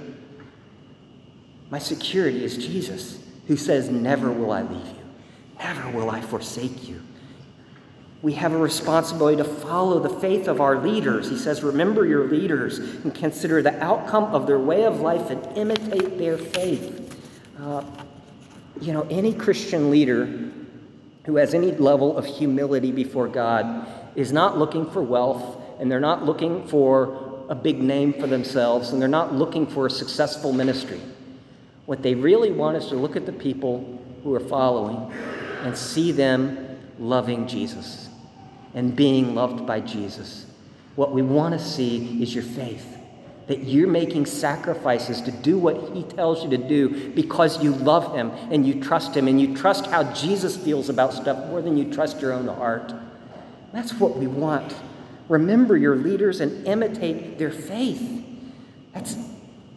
My 1.71 1.79
security 1.79 2.45
is 2.45 2.57
Jesus, 2.57 3.23
who 3.47 3.57
says, 3.57 3.89
Never 3.89 4.33
will 4.33 4.51
I 4.51 4.63
leave 4.63 4.87
you, 4.87 5.05
never 5.59 5.91
will 5.91 6.11
I 6.11 6.21
forsake 6.21 6.89
you. 6.89 7.01
We 8.23 8.35
have 8.35 8.53
a 8.53 8.59
responsibility 8.59 9.39
to 9.39 9.45
follow 9.45 9.99
the 9.99 10.21
faith 10.21 10.47
of 10.47 10.61
our 10.61 10.79
leaders. 10.83 11.31
He 11.31 11.39
says, 11.39 11.63
Remember 11.63 12.05
your 12.05 12.29
leaders 12.29 12.79
and 12.79 13.15
consider 13.15 13.63
the 13.63 13.83
outcome 13.83 14.35
of 14.35 14.47
their 14.47 14.59
way 14.59 14.85
of 14.85 15.01
life 15.01 15.31
and 15.31 15.57
imitate 15.57 16.19
their 16.19 16.37
faith. 16.37 17.19
Uh, 17.59 17.83
you 18.81 18.93
know, 18.93 19.07
any 19.09 19.33
Christian 19.33 19.91
leader 19.91 20.51
who 21.25 21.37
has 21.37 21.55
any 21.55 21.73
level 21.73 22.17
of 22.19 22.27
humility 22.27 22.93
before 22.93 23.29
God 23.29 23.87
is 24.17 24.33
not 24.33 24.59
looking 24.59 24.91
for 24.91 25.03
wealth 25.03 25.59
and 25.79 25.91
they're 25.91 26.01
not 26.01 26.25
looking 26.25 26.67
for 26.67 27.47
a 27.49 27.55
big 27.55 27.83
name 27.83 28.13
for 28.13 28.27
themselves 28.27 28.91
and 28.91 29.01
they're 29.01 29.09
not 29.09 29.35
looking 29.35 29.67
for 29.67 29.87
a 29.87 29.91
successful 29.91 30.53
ministry. 30.53 31.01
What 31.91 32.05
they 32.05 32.15
really 32.15 32.53
want 32.53 32.77
is 32.77 32.87
to 32.91 32.95
look 32.95 33.17
at 33.17 33.27
the 33.27 33.33
people 33.33 34.01
who 34.23 34.33
are 34.33 34.39
following 34.39 35.13
and 35.65 35.77
see 35.77 36.13
them 36.13 36.79
loving 37.01 37.49
Jesus 37.49 38.09
and 38.75 38.95
being 38.95 39.35
loved 39.35 39.67
by 39.67 39.81
Jesus. 39.81 40.47
What 40.95 41.11
we 41.11 41.23
want 41.23 41.59
to 41.59 41.59
see 41.59 42.23
is 42.23 42.33
your 42.33 42.45
faith 42.45 42.97
that 43.49 43.65
you're 43.65 43.89
making 43.89 44.27
sacrifices 44.27 45.21
to 45.23 45.33
do 45.33 45.59
what 45.59 45.93
he 45.93 46.05
tells 46.05 46.45
you 46.45 46.51
to 46.51 46.59
do 46.59 47.11
because 47.11 47.61
you 47.61 47.73
love 47.73 48.15
him 48.15 48.31
and 48.53 48.65
you 48.65 48.81
trust 48.81 49.17
him 49.17 49.27
and 49.27 49.41
you 49.41 49.57
trust 49.57 49.87
how 49.87 50.05
Jesus 50.13 50.57
feels 50.57 50.91
about 50.91 51.13
stuff 51.13 51.49
more 51.49 51.61
than 51.61 51.77
you 51.77 51.93
trust 51.93 52.21
your 52.21 52.33
own 52.33 52.47
heart. 52.47 52.95
That's 53.73 53.95
what 53.95 54.17
we 54.17 54.29
want. 54.29 54.77
Remember 55.29 55.77
your 55.77 55.97
leaders 55.97 56.39
and 56.39 56.65
imitate 56.69 57.37
their 57.37 57.51
faith. 57.51 58.25
That's 58.93 59.17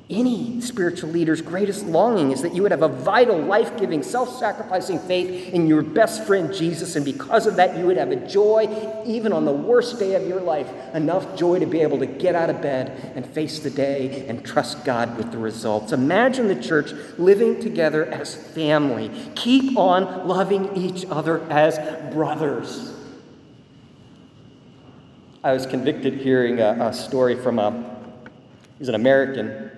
any 0.09 0.59
spiritual 0.59 1.11
leader's 1.11 1.41
greatest 1.41 1.85
longing 1.85 2.31
is 2.31 2.41
that 2.41 2.53
you 2.53 2.61
would 2.61 2.71
have 2.71 2.81
a 2.81 2.89
vital, 2.89 3.39
life 3.39 3.77
giving, 3.79 4.03
self 4.03 4.37
sacrificing 4.37 4.99
faith 4.99 5.53
in 5.53 5.65
your 5.65 5.81
best 5.81 6.25
friend 6.25 6.53
Jesus. 6.53 6.97
And 6.97 7.05
because 7.05 7.47
of 7.47 7.55
that, 7.55 7.77
you 7.77 7.85
would 7.85 7.95
have 7.95 8.11
a 8.11 8.27
joy, 8.27 8.67
even 9.05 9.31
on 9.31 9.45
the 9.45 9.53
worst 9.53 9.99
day 9.99 10.15
of 10.15 10.27
your 10.27 10.41
life, 10.41 10.67
enough 10.93 11.37
joy 11.37 11.59
to 11.59 11.65
be 11.65 11.79
able 11.79 11.99
to 11.99 12.05
get 12.05 12.35
out 12.35 12.49
of 12.49 12.61
bed 12.61 13.13
and 13.15 13.25
face 13.25 13.59
the 13.59 13.69
day 13.69 14.27
and 14.27 14.43
trust 14.43 14.83
God 14.83 15.17
with 15.17 15.31
the 15.31 15.37
results. 15.37 15.93
Imagine 15.93 16.47
the 16.47 16.61
church 16.61 16.91
living 17.17 17.61
together 17.61 18.05
as 18.05 18.35
family. 18.35 19.09
Keep 19.35 19.77
on 19.77 20.27
loving 20.27 20.75
each 20.75 21.05
other 21.09 21.41
as 21.49 21.79
brothers. 22.13 22.93
I 25.45 25.53
was 25.53 25.65
convicted 25.65 26.15
hearing 26.15 26.59
a, 26.59 26.87
a 26.87 26.93
story 26.93 27.35
from 27.35 27.57
a, 27.57 27.97
he's 28.79 28.89
an 28.89 28.95
American 28.95 29.71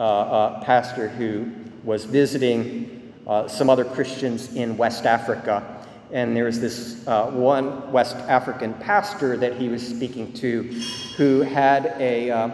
pastor 0.00 1.08
who 1.08 1.50
was 1.84 2.04
visiting 2.04 3.12
uh, 3.26 3.46
some 3.46 3.70
other 3.70 3.84
Christians 3.84 4.54
in 4.54 4.76
West 4.76 5.06
Africa. 5.06 5.76
And 6.12 6.36
there 6.36 6.44
was 6.44 6.60
this 6.60 7.06
uh, 7.06 7.30
one 7.30 7.92
West 7.92 8.16
African 8.16 8.74
pastor 8.74 9.36
that 9.36 9.56
he 9.56 9.68
was 9.68 9.86
speaking 9.86 10.32
to 10.34 10.62
who 11.16 11.42
had 11.42 11.94
a, 11.98 12.30
uh, 12.30 12.50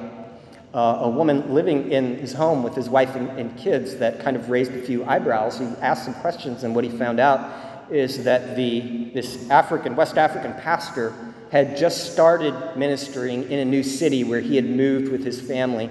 uh, 0.75 0.99
a 1.03 1.09
woman 1.09 1.55
living 1.55 1.91
in 1.91 2.19
his 2.19 2.35
home 2.35 2.63
with 2.63 2.75
his 2.75 2.91
wife 2.91 3.17
and, 3.17 3.31
and, 3.39 3.57
kids 3.57 3.97
that 3.97 4.21
kind 4.21 4.37
of 4.37 4.51
raised 4.51 4.73
a 4.73 4.83
few 4.83 5.05
eyebrows. 5.07 5.59
He 5.59 5.65
asked 5.81 6.05
some 6.05 6.15
questions, 6.15 6.65
and 6.65 6.75
what 6.75 6.85
he 6.85 6.91
found 6.91 7.19
out 7.19 7.91
is 7.91 8.25
that 8.25 8.57
the, 8.57 9.11
this 9.15 9.49
African, 9.49 9.97
West 9.97 10.19
African 10.19 10.53
pastor 10.55 11.15
had 11.51 11.77
just 11.77 12.13
started 12.13 12.55
ministering 12.77 13.45
in 13.45 13.61
a 13.61 13.65
new 13.65 13.83
city 13.83 14.25
where 14.25 14.41
he 14.41 14.57
had 14.57 14.69
moved 14.69 15.11
with 15.11 15.25
his 15.25 15.41
family. 15.41 15.89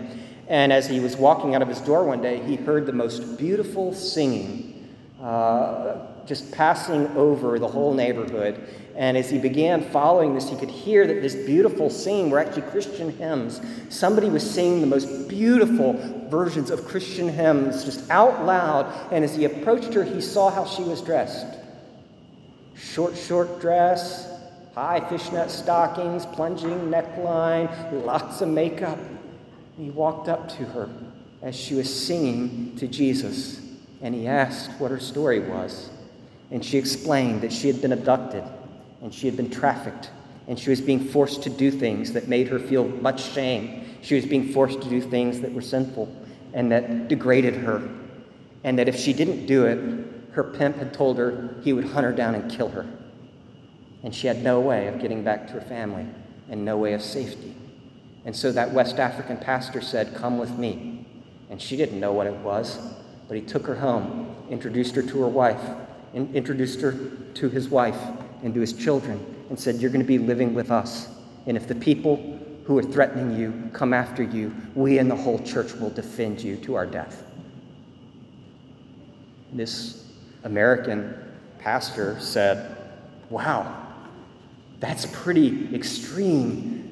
And 0.48 0.72
as 0.72 0.88
he 0.88 1.00
was 1.00 1.16
walking 1.16 1.56
out 1.56 1.62
of 1.62 1.68
his 1.68 1.80
door 1.82 2.04
one 2.04 2.22
day, 2.22 2.42
he 2.44 2.56
heard 2.56 2.86
the 2.86 2.94
most 2.94 3.38
beautiful 3.38 3.94
singing 3.94 4.76
uh, 5.22 6.08
just 6.26 6.52
passing 6.52 7.08
over 7.18 7.58
the 7.58 7.68
whole 7.68 7.94
neighborhood. 7.94 8.62
And 8.96 9.18
as 9.18 9.30
he 9.30 9.38
began 9.38 9.84
following 9.90 10.34
this, 10.34 10.50
he 10.50 10.56
could 10.56 10.70
hear 10.70 11.06
that 11.08 11.22
this 11.22 11.36
beautiful 11.36 11.90
singing 11.90 12.30
were 12.30 12.40
actually 12.40 12.64
Christian 12.64 13.16
hymns. 13.18 13.60
Somebody 13.90 14.30
was 14.30 14.50
singing 14.50 14.82
the 14.82 14.88
most 14.88 15.28
beautiful 15.28 15.94
versions 16.30 16.70
of 16.70 16.86
Christian 16.86 17.28
hymns 17.28 17.84
just 17.84 18.10
out 18.10 18.46
loud. 18.46 19.12
And 19.12 19.24
as 19.24 19.36
he 19.36 19.46
approached 19.46 19.94
her, 19.94 20.04
he 20.04 20.22
saw 20.22 20.50
how 20.50 20.66
she 20.66 20.84
was 20.84 21.02
dressed 21.02 21.46
short, 22.78 23.16
short 23.18 23.60
dress, 23.60 24.32
high 24.74 25.00
fishnet 25.10 25.50
stockings, 25.50 26.26
plunging 26.26 26.90
neckline, 26.90 27.70
lots 28.06 28.42
of 28.42 28.50
makeup. 28.50 29.00
He 29.78 29.90
walked 29.90 30.30
up 30.30 30.50
to 30.58 30.66
her 30.66 30.90
as 31.42 31.56
she 31.56 31.76
was 31.76 31.94
singing 31.94 32.76
to 32.78 32.88
Jesus, 32.88 33.62
and 34.02 34.16
he 34.16 34.28
asked 34.28 34.72
what 34.80 34.92
her 34.92 35.00
story 35.00 35.40
was. 35.40 35.90
And 36.52 36.64
she 36.64 36.78
explained 36.78 37.42
that 37.42 37.52
she 37.52 37.68
had 37.68 37.82
been 37.82 37.92
abducted 37.92 38.44
and 39.02 39.14
she 39.14 39.28
had 39.28 39.36
been 39.36 39.50
trafficked 39.50 40.10
and 40.48 40.60
she 40.60 40.70
was 40.70 40.80
being 40.80 41.00
forced 41.00 41.44
to 41.44 41.50
do 41.50 41.72
things 41.72 42.14
that 42.14 42.28
made 42.28 42.48
her 42.48 42.60
feel 42.60 42.88
much 42.88 43.34
shame. 43.34 43.84
She 44.02 44.16
was 44.16 44.26
being 44.26 44.54
forced 44.54 44.82
to 44.82 44.90
do 44.90 45.02
things 45.02 45.42
that 45.42 45.52
were 45.52 45.62
sinful 45.62 46.14
and 46.54 46.72
that 46.72 47.08
degraded 47.08 47.56
her. 47.56 47.88
And 48.64 48.78
that 48.80 48.88
if 48.88 48.96
she 48.96 49.14
didn't 49.14 49.48
do 49.48 49.66
it, 49.66 50.34
her 50.34 50.44
pimp 50.44 50.78
had 50.78 50.94
told 50.94 51.18
her 51.18 51.56
he 51.64 51.74
would 51.74 51.86
hunt 51.86 52.06
her 52.06 52.12
down 52.12 52.36
and 52.36 52.50
kill 52.50 52.70
her. 52.70 52.86
And 54.04 54.14
she 54.14 54.28
had 54.28 54.44
no 54.44 54.60
way 54.60 54.88
of 54.88 55.00
getting 55.00 55.24
back 55.24 55.48
to 55.48 55.54
her 55.54 55.62
family 55.62 56.06
and 56.50 56.64
no 56.64 56.78
way 56.78 56.94
of 56.94 57.02
safety. 57.02 57.56
And 58.26 58.36
so 58.36 58.52
that 58.52 58.72
West 58.72 59.00
African 59.00 59.38
pastor 59.38 59.82
said, 59.82 60.16
Come 60.16 60.38
with 60.38 60.58
me. 60.58 61.06
And 61.50 61.62
she 61.62 61.78
didn't 61.78 62.00
know 62.00 62.12
what 62.12 62.28
it 62.28 62.36
was, 62.38 62.80
but 63.28 63.38
he 63.38 63.44
took 63.44 63.66
her 63.68 63.76
home, 63.76 64.36
introduced 64.50 64.96
her 64.96 65.04
to 65.04 65.22
her 65.22 65.28
wife, 65.28 65.62
and 66.14 66.36
introduced 66.36 66.82
her 66.82 66.92
to 67.36 67.50
his 67.50 67.70
wife 67.70 68.00
and 68.44 68.54
to 68.56 68.60
his 68.60 68.74
children, 68.74 69.24
and 69.50 69.60
said, 69.60 69.76
You're 69.76 69.92
going 69.92 70.02
to 70.02 70.08
be 70.08 70.18
living 70.18 70.54
with 70.54 70.72
us. 70.72 71.08
And 71.46 71.56
if 71.56 71.68
the 71.68 71.76
people 71.76 72.40
who 72.66 72.78
are 72.80 72.84
threatening 72.84 73.38
you 73.40 73.70
come 73.74 73.94
after 73.94 74.24
you, 74.24 74.54
we 74.74 74.98
and 74.98 75.10
the 75.10 75.16
whole 75.16 75.40
church 75.40 75.74
will 75.74 75.92
defend 75.92 76.42
you 76.42 76.56
to 76.58 76.74
our 76.76 76.86
death. 76.86 77.24
This 79.54 80.04
American 80.44 81.14
pastor 81.60 82.20
said, 82.20 82.76
Wow, 83.30 83.86
that's 84.80 85.06
pretty 85.08 85.74
extreme, 85.76 86.85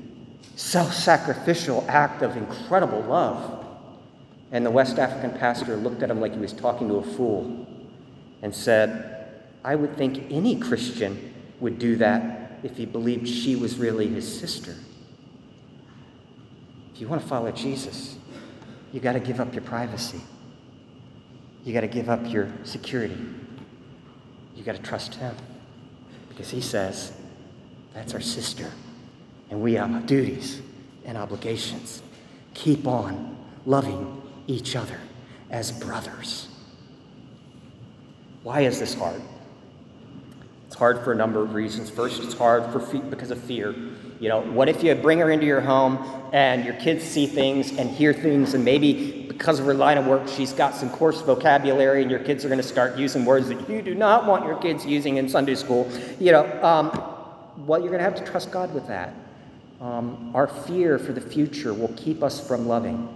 self 0.55 0.93
sacrificial 0.93 1.85
act 1.87 2.21
of 2.21 2.37
incredible 2.37 3.01
love. 3.01 3.65
And 4.51 4.65
the 4.65 4.71
West 4.71 4.99
African 4.99 5.37
pastor 5.39 5.75
looked 5.75 6.03
at 6.03 6.11
him 6.11 6.21
like 6.21 6.33
he 6.33 6.39
was 6.39 6.53
talking 6.53 6.87
to 6.89 6.95
a 6.95 7.03
fool 7.03 7.67
and 8.41 8.53
said, 8.53 9.43
I 9.63 9.75
would 9.75 9.97
think 9.97 10.31
any 10.31 10.59
Christian 10.59 11.33
would 11.59 11.79
do 11.79 11.95
that 11.95 12.59
if 12.61 12.77
he 12.77 12.85
believed 12.85 13.27
she 13.27 13.55
was 13.55 13.77
really 13.77 14.07
his 14.07 14.39
sister. 14.39 14.75
If 16.93 17.01
you 17.01 17.07
want 17.07 17.21
to 17.21 17.27
follow 17.27 17.51
Jesus, 17.51 18.17
you 18.91 18.99
got 18.99 19.13
to 19.13 19.19
give 19.19 19.39
up 19.39 19.53
your 19.53 19.63
privacy. 19.63 20.21
You 21.63 21.73
got 21.73 21.81
to 21.81 21.87
give 21.87 22.09
up 22.09 22.31
your 22.31 22.51
security. 22.63 23.17
You 24.55 24.63
got 24.63 24.75
to 24.75 24.81
trust 24.81 25.15
him 25.15 25.35
because 26.29 26.51
he 26.51 26.61
says, 26.61 27.13
that's 27.93 28.13
our 28.13 28.21
sister. 28.21 28.69
And 29.53 29.61
we 29.61 29.75
have 29.75 30.07
duties 30.07 30.59
and 31.05 31.15
obligations. 31.15 32.01
Keep 32.55 32.87
on 32.87 33.37
loving 33.67 34.19
each 34.47 34.75
other 34.75 34.99
as 35.51 35.71
brothers. 35.71 36.47
Why 38.41 38.61
is 38.61 38.79
this 38.79 38.95
hard? 38.95 39.21
It's 40.65 40.75
hard 40.75 41.03
for 41.03 41.11
a 41.11 41.15
number 41.15 41.39
of 41.39 41.53
reasons. 41.53 41.91
First, 41.91 42.23
it's 42.23 42.33
hard 42.33 42.65
for 42.73 42.79
fe- 42.79 43.01
because 43.07 43.29
of 43.29 43.43
fear. 43.43 43.75
You 44.19 44.29
know, 44.29 44.41
what 44.41 44.69
if 44.69 44.83
you 44.83 44.95
bring 44.95 45.19
her 45.19 45.29
into 45.29 45.45
your 45.45 45.61
home 45.61 45.99
and 46.33 46.65
your 46.65 46.73
kids 46.73 47.03
see 47.03 47.27
things 47.27 47.77
and 47.77 47.91
hear 47.91 48.11
things, 48.11 48.55
and 48.55 48.65
maybe 48.65 49.27
because 49.27 49.59
of 49.59 49.67
her 49.67 49.75
line 49.75 49.99
of 49.99 50.07
work, 50.07 50.27
she's 50.27 50.51
got 50.51 50.73
some 50.73 50.89
coarse 50.89 51.21
vocabulary, 51.21 52.01
and 52.01 52.09
your 52.09 52.21
kids 52.21 52.43
are 52.43 52.47
going 52.47 52.59
to 52.59 52.67
start 52.67 52.97
using 52.97 53.23
words 53.23 53.49
that 53.49 53.69
you 53.69 53.83
do 53.83 53.93
not 53.93 54.25
want 54.25 54.47
your 54.47 54.57
kids 54.57 54.83
using 54.83 55.17
in 55.17 55.29
Sunday 55.29 55.53
school. 55.53 55.87
You 56.19 56.31
know, 56.31 56.63
um, 56.63 57.67
well, 57.67 57.79
you're 57.79 57.91
going 57.91 57.99
to 57.99 58.03
have 58.03 58.15
to 58.15 58.25
trust 58.25 58.49
God 58.49 58.73
with 58.73 58.87
that. 58.87 59.13
Um, 59.81 60.31
our 60.33 60.47
fear 60.47 60.97
for 60.99 61.11
the 61.11 61.21
future 61.21 61.73
will 61.73 61.93
keep 61.95 62.23
us 62.23 62.45
from 62.45 62.67
loving. 62.67 63.09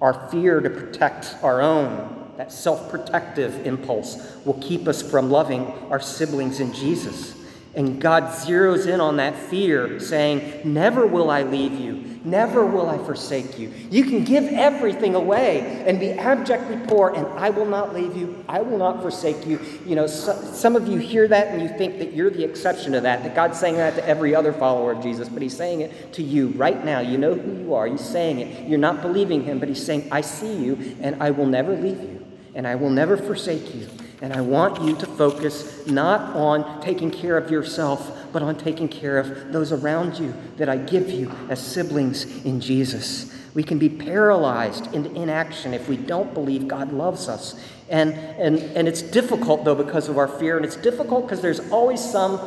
Our 0.00 0.28
fear 0.30 0.60
to 0.60 0.68
protect 0.68 1.36
our 1.42 1.62
own, 1.62 2.32
that 2.36 2.52
self 2.52 2.90
protective 2.90 3.66
impulse, 3.66 4.36
will 4.44 4.60
keep 4.60 4.88
us 4.88 5.02
from 5.02 5.30
loving 5.30 5.66
our 5.90 6.00
siblings 6.00 6.60
in 6.60 6.72
Jesus. 6.72 7.35
And 7.76 8.00
God 8.00 8.24
zeroes 8.24 8.86
in 8.86 9.02
on 9.02 9.18
that 9.18 9.36
fear, 9.36 10.00
saying, 10.00 10.62
Never 10.64 11.06
will 11.06 11.30
I 11.30 11.42
leave 11.42 11.78
you. 11.78 12.16
Never 12.24 12.64
will 12.64 12.88
I 12.88 12.96
forsake 12.96 13.58
you. 13.58 13.70
You 13.90 14.04
can 14.04 14.24
give 14.24 14.44
everything 14.44 15.14
away 15.14 15.84
and 15.86 16.00
be 16.00 16.10
abjectly 16.10 16.78
poor, 16.88 17.10
and 17.10 17.26
I 17.38 17.50
will 17.50 17.66
not 17.66 17.94
leave 17.94 18.16
you. 18.16 18.42
I 18.48 18.62
will 18.62 18.78
not 18.78 19.02
forsake 19.02 19.46
you. 19.46 19.60
You 19.84 19.94
know, 19.94 20.06
so, 20.06 20.32
some 20.32 20.74
of 20.74 20.88
you 20.88 20.98
hear 20.98 21.28
that 21.28 21.48
and 21.48 21.60
you 21.60 21.68
think 21.68 21.98
that 21.98 22.14
you're 22.14 22.30
the 22.30 22.42
exception 22.42 22.92
to 22.92 23.00
that, 23.02 23.22
that 23.22 23.36
God's 23.36 23.60
saying 23.60 23.76
that 23.76 23.94
to 23.96 24.08
every 24.08 24.34
other 24.34 24.54
follower 24.54 24.92
of 24.92 25.02
Jesus, 25.02 25.28
but 25.28 25.42
He's 25.42 25.56
saying 25.56 25.82
it 25.82 26.14
to 26.14 26.22
you 26.22 26.48
right 26.48 26.82
now. 26.82 27.00
You 27.00 27.18
know 27.18 27.34
who 27.34 27.62
you 27.62 27.74
are. 27.74 27.86
He's 27.86 28.00
saying 28.00 28.40
it. 28.40 28.68
You're 28.68 28.78
not 28.78 29.02
believing 29.02 29.44
Him, 29.44 29.58
but 29.58 29.68
He's 29.68 29.84
saying, 29.84 30.08
I 30.10 30.22
see 30.22 30.56
you, 30.56 30.96
and 31.02 31.22
I 31.22 31.30
will 31.30 31.46
never 31.46 31.76
leave 31.76 32.00
you, 32.00 32.26
and 32.54 32.66
I 32.66 32.74
will 32.74 32.90
never 32.90 33.18
forsake 33.18 33.74
you. 33.74 33.86
And 34.26 34.34
I 34.34 34.40
want 34.40 34.82
you 34.82 34.96
to 34.96 35.06
focus 35.06 35.86
not 35.86 36.34
on 36.34 36.80
taking 36.80 37.12
care 37.12 37.38
of 37.38 37.48
yourself, 37.48 38.26
but 38.32 38.42
on 38.42 38.56
taking 38.58 38.88
care 38.88 39.18
of 39.18 39.52
those 39.52 39.70
around 39.70 40.18
you 40.18 40.34
that 40.56 40.68
I 40.68 40.78
give 40.78 41.10
you 41.10 41.30
as 41.48 41.64
siblings 41.64 42.44
in 42.44 42.60
Jesus. 42.60 43.32
We 43.54 43.62
can 43.62 43.78
be 43.78 43.88
paralyzed 43.88 44.92
into 44.92 45.14
inaction 45.14 45.72
if 45.72 45.88
we 45.88 45.96
don't 45.96 46.34
believe 46.34 46.66
God 46.66 46.92
loves 46.92 47.28
us. 47.28 47.54
And, 47.88 48.14
and, 48.14 48.58
and 48.76 48.88
it's 48.88 49.00
difficult, 49.00 49.64
though, 49.64 49.76
because 49.76 50.08
of 50.08 50.18
our 50.18 50.26
fear. 50.26 50.56
And 50.56 50.66
it's 50.66 50.74
difficult 50.74 51.26
because 51.26 51.40
there's 51.40 51.60
always 51.70 52.00
some 52.00 52.40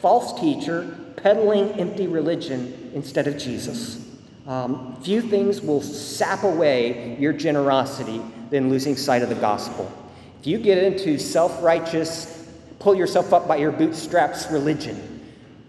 false 0.00 0.40
teacher 0.40 0.98
peddling 1.14 1.70
empty 1.78 2.08
religion 2.08 2.90
instead 2.92 3.28
of 3.28 3.38
Jesus. 3.38 4.04
Um, 4.48 5.00
few 5.00 5.22
things 5.22 5.60
will 5.60 5.80
sap 5.80 6.42
away 6.42 7.16
your 7.20 7.32
generosity 7.32 8.20
than 8.50 8.68
losing 8.68 8.96
sight 8.96 9.22
of 9.22 9.28
the 9.28 9.36
gospel. 9.36 9.99
If 10.40 10.46
you 10.46 10.58
get 10.58 10.82
into 10.82 11.18
self 11.18 11.62
righteous, 11.62 12.46
pull 12.78 12.94
yourself 12.94 13.34
up 13.34 13.46
by 13.46 13.56
your 13.56 13.72
bootstraps 13.72 14.50
religion, 14.50 14.96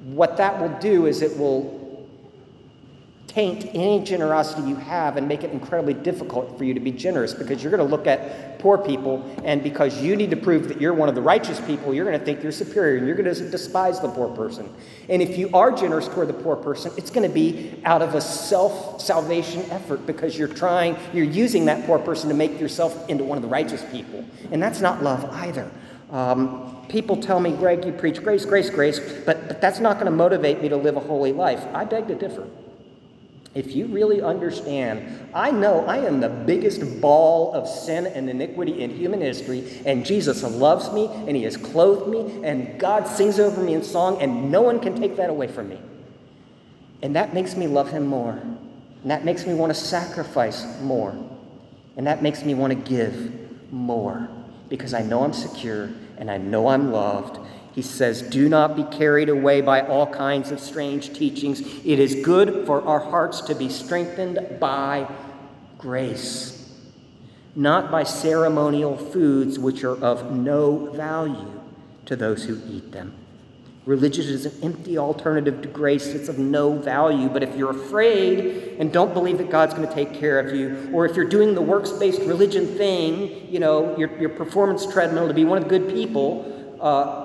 what 0.02 0.38
that 0.38 0.62
will 0.62 0.80
do 0.80 1.08
is 1.08 1.22
it 1.22 1.38
will 1.38 1.81
taint 3.34 3.70
any 3.74 4.04
generosity 4.04 4.68
you 4.68 4.76
have 4.76 5.16
and 5.16 5.26
make 5.26 5.42
it 5.42 5.52
incredibly 5.52 5.94
difficult 5.94 6.58
for 6.58 6.66
you 6.66 6.74
to 6.74 6.82
be 6.82 6.92
generous 6.92 7.34
because 7.34 7.64
you're 7.64 7.72
going 7.72 7.88
to 7.88 7.90
look 7.90 8.06
at 8.06 8.60
poor 8.60 8.78
people 8.78 9.24
and 9.46 9.64
because 9.64 10.02
you 10.02 10.18
need 10.18 10.30
to 10.30 10.36
prove 10.36 10.68
that 10.68 10.82
you're 10.82 10.94
one 10.94 11.08
of 11.08 11.16
the 11.16 11.22
righteous 11.22 11.60
people 11.62 11.94
you're 11.94 12.04
going 12.04 12.20
to 12.20 12.26
think 12.26 12.44
you're 12.44 12.52
superior 12.52 12.98
and 12.98 13.08
you're 13.08 13.16
going 13.16 13.34
to 13.34 13.50
despise 13.50 14.02
the 14.02 14.10
poor 14.10 14.28
person. 14.36 14.70
And 15.08 15.22
if 15.22 15.38
you 15.38 15.50
are 15.54 15.72
generous 15.72 16.10
toward 16.10 16.28
the 16.28 16.34
poor 16.34 16.58
person 16.58 16.92
it's 16.98 17.10
going 17.10 17.28
to 17.28 17.34
be 17.34 17.82
out 17.86 18.02
of 18.02 18.16
a 18.16 18.22
self-salvation 18.22 19.62
effort 19.72 20.06
because 20.06 20.38
you're 20.38 20.50
trying 20.50 20.98
you're 21.14 21.24
using 21.24 21.66
that 21.66 21.86
poor 21.86 22.00
person 22.00 22.28
to 22.28 22.36
make 22.36 22.60
yourself 22.60 23.10
into 23.10 23.24
one 23.24 23.38
of 23.38 23.44
the 23.44 23.50
righteous 23.50 23.86
people. 23.92 24.26
And 24.52 24.62
that's 24.62 24.82
not 24.82 25.02
love 25.04 25.24
either. 25.36 25.72
Um, 26.10 26.86
people 26.90 27.16
tell 27.16 27.40
me 27.40 27.52
greg 27.52 27.86
you 27.86 27.94
preach 27.94 28.22
grace 28.22 28.44
grace 28.44 28.70
grace 28.70 29.00
but, 29.26 29.48
but 29.48 29.62
that's 29.62 29.80
not 29.80 29.94
going 29.94 30.08
to 30.08 30.12
motivate 30.12 30.62
me 30.62 30.68
to 30.68 30.76
live 30.76 30.98
a 30.98 31.00
holy 31.00 31.32
life. 31.32 31.66
I 31.74 31.86
beg 31.86 32.10
to 32.10 32.16
differ 32.16 32.46
if 33.54 33.76
you 33.76 33.88
really 33.88 34.22
understand, 34.22 35.30
I 35.34 35.52
know 35.52 35.86
I 35.86 35.98
am 35.98 36.22
the 36.22 36.30
biggest 36.30 37.02
ball 37.02 37.54
of 37.54 37.68
sin 37.68 38.08
and 38.08 38.30
iniquity 38.30 38.82
in 38.82 38.92
human 38.92 39.20
history, 39.20 39.82
and 39.86 40.06
Jesus 40.06 40.42
loves 40.44 40.92
me, 40.94 41.08
and 41.08 41.36
He 41.36 41.44
has 41.44 41.58
clothed 41.58 42.10
me, 42.10 42.48
and 42.48 42.80
God 42.80 43.08
sings 43.08 43.40
over 43.40 43.62
me 43.62 43.74
in 43.74 43.84
song, 43.84 44.22
and 44.22 44.52
no 44.52 44.62
one 44.62 44.80
can 44.80 44.96
take 44.96 45.18
that 45.18 45.30
away 45.30 45.48
from 45.48 45.68
me. 45.68 45.80
And 47.02 47.16
that 47.16 47.34
makes 47.34 47.58
me 47.58 47.68
love 47.68 47.92
Him 47.92 48.08
more. 48.08 48.42
And 49.02 49.12
that 49.12 49.26
makes 49.26 49.46
me 49.46 49.54
want 49.54 49.74
to 49.74 49.80
sacrifice 49.80 50.80
more. 50.82 51.14
And 51.98 52.08
that 52.08 52.22
makes 52.22 52.46
me 52.46 52.54
want 52.54 52.72
to 52.72 52.90
give 52.90 53.72
more 53.72 54.30
because 54.70 54.94
I 54.94 55.02
know 55.02 55.24
I'm 55.24 55.34
secure 55.34 55.90
and 56.18 56.32
I 56.32 56.38
know 56.38 56.68
I'm 56.68 56.92
loved 56.92 57.40
he 57.74 57.82
says, 57.82 58.22
Do 58.22 58.50
not 58.50 58.76
be 58.76 58.84
carried 58.84 59.30
away 59.30 59.62
by 59.62 59.82
all 59.82 60.08
kinds 60.08 60.52
of 60.52 60.60
strange 60.60 61.14
teachings. 61.14 61.62
It 61.86 62.00
is 62.00 62.16
good 62.16 62.66
for 62.66 62.82
our 62.84 63.00
hearts 63.00 63.42
to 63.42 63.56
be 63.56 63.70
strengthened 63.70 64.60
by 64.60 65.10
grace, 65.78 66.70
not 67.56 67.90
by 67.90 68.04
ceremonial 68.04 68.98
foods 68.98 69.58
which 69.58 69.84
are 69.84 69.98
of 70.04 70.36
no 70.36 70.92
value 70.92 71.62
to 72.06 72.16
those 72.16 72.44
who 72.44 72.60
eat 72.70 72.92
them. 72.92 73.16
Religion 73.86 74.26
is 74.26 74.46
an 74.46 74.54
empty 74.64 74.98
alternative 75.00 75.62
to 75.64 75.68
grace. 75.68 76.08
It's 76.08 76.30
of 76.30 76.38
no 76.38 76.78
value. 76.78 77.30
But 77.30 77.42
if 77.42 77.56
you're 77.56 77.72
afraid 77.72 78.78
and 78.80 78.94
don't 78.94 79.12
believe 79.14 79.40
that 79.40 79.50
God's 79.50 79.74
going 79.74 79.88
to 79.88 79.94
take 79.94 80.14
care 80.14 80.40
of 80.40 80.56
you, 80.56 80.92
or 80.94 81.08
if 81.08 81.16
you're 81.16 81.28
doing 81.28 81.56
the 81.56 81.62
works 81.62 81.92
based 81.92 82.22
religion 82.22 82.68
thing, 82.68 83.52
you 83.52 83.60
know, 83.60 83.98
your, 83.98 84.16
your 84.20 84.30
performance 84.30 84.86
treadmill 84.86 85.28
to 85.28 85.34
be 85.34 85.46
one 85.46 85.58
of 85.58 85.64
the 85.64 85.70
good 85.70 85.90
people, 85.90 86.78
uh, 86.80 87.21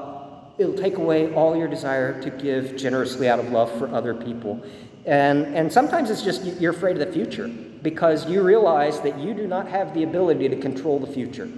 it'll 0.58 0.74
take 0.74 0.96
away 0.96 1.32
all 1.34 1.56
your 1.56 1.68
desire 1.68 2.20
to 2.22 2.30
give 2.30 2.76
generously 2.76 3.28
out 3.28 3.38
of 3.38 3.50
love 3.50 3.70
for 3.78 3.88
other 3.88 4.14
people. 4.14 4.62
And, 5.04 5.46
and 5.54 5.72
sometimes 5.72 6.10
it's 6.10 6.22
just 6.22 6.44
you're 6.60 6.72
afraid 6.72 7.00
of 7.00 7.06
the 7.06 7.12
future 7.12 7.48
because 7.48 8.28
you 8.28 8.42
realize 8.42 9.00
that 9.02 9.18
you 9.18 9.34
do 9.34 9.46
not 9.46 9.68
have 9.68 9.94
the 9.94 10.02
ability 10.02 10.48
to 10.48 10.56
control 10.56 10.98
the 10.98 11.06
future. 11.06 11.48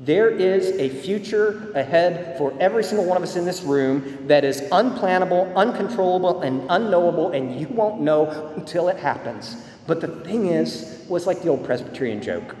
There 0.00 0.28
is 0.28 0.70
a 0.78 0.88
future 0.88 1.72
ahead 1.74 2.36
for 2.36 2.52
every 2.60 2.84
single 2.84 3.06
one 3.06 3.16
of 3.16 3.22
us 3.22 3.36
in 3.36 3.44
this 3.44 3.62
room 3.62 4.26
that 4.26 4.44
is 4.44 4.60
unplannable, 4.62 5.54
uncontrollable, 5.54 6.42
and 6.42 6.66
unknowable, 6.68 7.30
and 7.30 7.58
you 7.58 7.68
won't 7.68 8.00
know 8.00 8.52
until 8.56 8.88
it 8.88 8.98
happens. 8.98 9.56
But 9.86 10.00
the 10.00 10.08
thing 10.08 10.46
is, 10.48 11.04
well, 11.08 11.16
it's 11.16 11.26
like 11.26 11.42
the 11.42 11.48
old 11.48 11.64
Presbyterian 11.64 12.20
joke. 12.20 12.56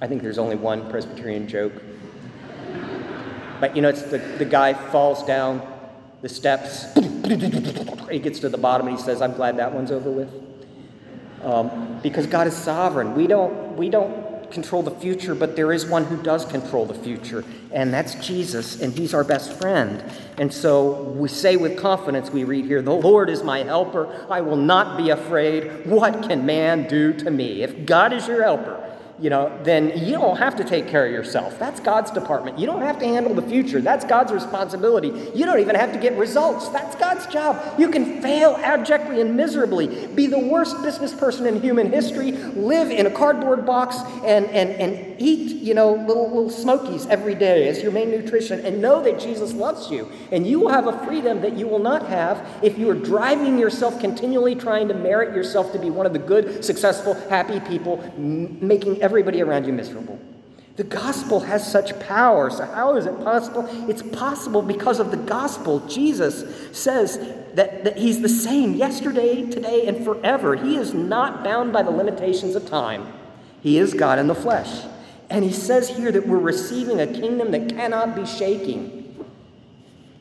I 0.00 0.06
think 0.06 0.22
there's 0.22 0.38
only 0.38 0.56
one 0.56 0.88
Presbyterian 0.90 1.48
joke. 1.48 1.72
But 3.64 3.74
you 3.74 3.80
know, 3.80 3.88
it's 3.88 4.02
the, 4.02 4.18
the 4.18 4.44
guy 4.44 4.74
falls 4.74 5.24
down 5.24 5.66
the 6.20 6.28
steps, 6.28 6.84
he 8.10 8.18
gets 8.18 8.40
to 8.40 8.50
the 8.50 8.58
bottom 8.58 8.88
and 8.88 8.94
he 8.94 9.02
says, 9.02 9.22
I'm 9.22 9.32
glad 9.32 9.56
that 9.56 9.72
one's 9.72 9.90
over 9.90 10.10
with. 10.10 10.30
Um, 11.42 11.98
because 12.02 12.26
God 12.26 12.46
is 12.46 12.54
sovereign. 12.54 13.14
We 13.14 13.26
don't, 13.26 13.74
we 13.78 13.88
don't 13.88 14.50
control 14.50 14.82
the 14.82 14.90
future, 14.90 15.34
but 15.34 15.56
there 15.56 15.72
is 15.72 15.86
one 15.86 16.04
who 16.04 16.22
does 16.22 16.44
control 16.44 16.84
the 16.84 16.92
future, 16.92 17.42
and 17.72 17.92
that's 17.92 18.14
Jesus, 18.16 18.82
and 18.82 18.92
he's 18.92 19.14
our 19.14 19.24
best 19.24 19.54
friend. 19.54 20.04
And 20.36 20.52
so 20.52 21.02
we 21.02 21.30
say 21.30 21.56
with 21.56 21.78
confidence, 21.78 22.28
we 22.28 22.44
read 22.44 22.66
here, 22.66 22.82
The 22.82 22.92
Lord 22.92 23.30
is 23.30 23.42
my 23.42 23.60
helper. 23.60 24.26
I 24.28 24.42
will 24.42 24.56
not 24.58 24.98
be 24.98 25.08
afraid. 25.08 25.86
What 25.86 26.28
can 26.28 26.44
man 26.44 26.86
do 26.86 27.14
to 27.14 27.30
me? 27.30 27.62
If 27.62 27.86
God 27.86 28.12
is 28.12 28.28
your 28.28 28.42
helper, 28.42 28.83
you 29.20 29.30
know, 29.30 29.56
then 29.62 29.96
you 29.96 30.12
don't 30.12 30.38
have 30.38 30.56
to 30.56 30.64
take 30.64 30.88
care 30.88 31.06
of 31.06 31.12
yourself. 31.12 31.56
That's 31.58 31.78
God's 31.78 32.10
department. 32.10 32.58
You 32.58 32.66
don't 32.66 32.82
have 32.82 32.98
to 32.98 33.06
handle 33.06 33.32
the 33.32 33.42
future. 33.42 33.80
That's 33.80 34.04
God's 34.04 34.32
responsibility. 34.32 35.08
You 35.34 35.46
don't 35.46 35.60
even 35.60 35.76
have 35.76 35.92
to 35.92 35.98
get 36.00 36.16
results. 36.18 36.68
That's 36.70 36.96
God's 36.96 37.26
job. 37.26 37.78
You 37.78 37.90
can 37.90 38.20
fail 38.20 38.56
abjectly 38.56 39.20
and 39.20 39.36
miserably, 39.36 40.08
be 40.08 40.26
the 40.26 40.38
worst 40.38 40.82
business 40.82 41.14
person 41.14 41.46
in 41.46 41.60
human 41.60 41.92
history, 41.92 42.32
live 42.32 42.90
in 42.90 43.06
a 43.06 43.10
cardboard 43.10 43.64
box, 43.64 43.98
and, 44.24 44.46
and, 44.46 44.70
and 44.70 45.16
eat, 45.20 45.62
you 45.62 45.74
know, 45.74 45.94
little, 45.94 46.26
little 46.26 46.50
smokies 46.50 47.06
every 47.06 47.36
day 47.36 47.68
as 47.68 47.82
your 47.82 47.92
main 47.92 48.10
nutrition, 48.10 48.66
and 48.66 48.82
know 48.82 49.00
that 49.02 49.20
Jesus 49.20 49.52
loves 49.52 49.90
you. 49.90 50.10
And 50.32 50.44
you 50.44 50.58
will 50.58 50.70
have 50.70 50.88
a 50.88 51.06
freedom 51.06 51.40
that 51.42 51.56
you 51.56 51.68
will 51.68 51.78
not 51.78 52.06
have 52.08 52.44
if 52.62 52.78
you 52.78 52.90
are 52.90 52.94
driving 52.94 53.58
yourself 53.60 54.00
continually 54.00 54.56
trying 54.56 54.88
to 54.88 54.94
merit 54.94 55.36
yourself 55.36 55.70
to 55.72 55.78
be 55.78 55.90
one 55.90 56.04
of 56.04 56.12
the 56.12 56.18
good, 56.18 56.64
successful, 56.64 57.14
happy 57.28 57.60
people, 57.60 58.02
m- 58.16 58.58
making 58.66 59.03
everybody 59.04 59.42
around 59.42 59.66
you 59.66 59.72
miserable. 59.72 60.18
The 60.76 60.84
gospel 60.84 61.40
has 61.40 61.70
such 61.70 61.96
power. 62.00 62.50
So, 62.50 62.64
how 62.64 62.96
is 62.96 63.06
it 63.06 63.16
possible? 63.22 63.68
It's 63.88 64.02
possible 64.02 64.60
because 64.60 64.98
of 64.98 65.12
the 65.12 65.16
gospel. 65.16 65.86
Jesus 65.86 66.44
says 66.76 67.18
that, 67.54 67.84
that 67.84 67.96
he's 67.96 68.22
the 68.22 68.28
same 68.28 68.74
yesterday, 68.74 69.48
today, 69.48 69.86
and 69.86 70.04
forever. 70.04 70.56
He 70.56 70.76
is 70.76 70.92
not 70.92 71.44
bound 71.44 71.72
by 71.72 71.84
the 71.84 71.92
limitations 71.92 72.56
of 72.56 72.68
time, 72.68 73.12
he 73.62 73.78
is 73.78 73.94
God 73.94 74.18
in 74.18 74.26
the 74.26 74.34
flesh. 74.34 74.84
And 75.30 75.44
he 75.44 75.52
says 75.52 75.88
here 75.88 76.12
that 76.12 76.26
we're 76.26 76.38
receiving 76.38 77.00
a 77.00 77.06
kingdom 77.06 77.50
that 77.52 77.68
cannot 77.68 78.14
be 78.14 78.26
shaking. 78.26 79.02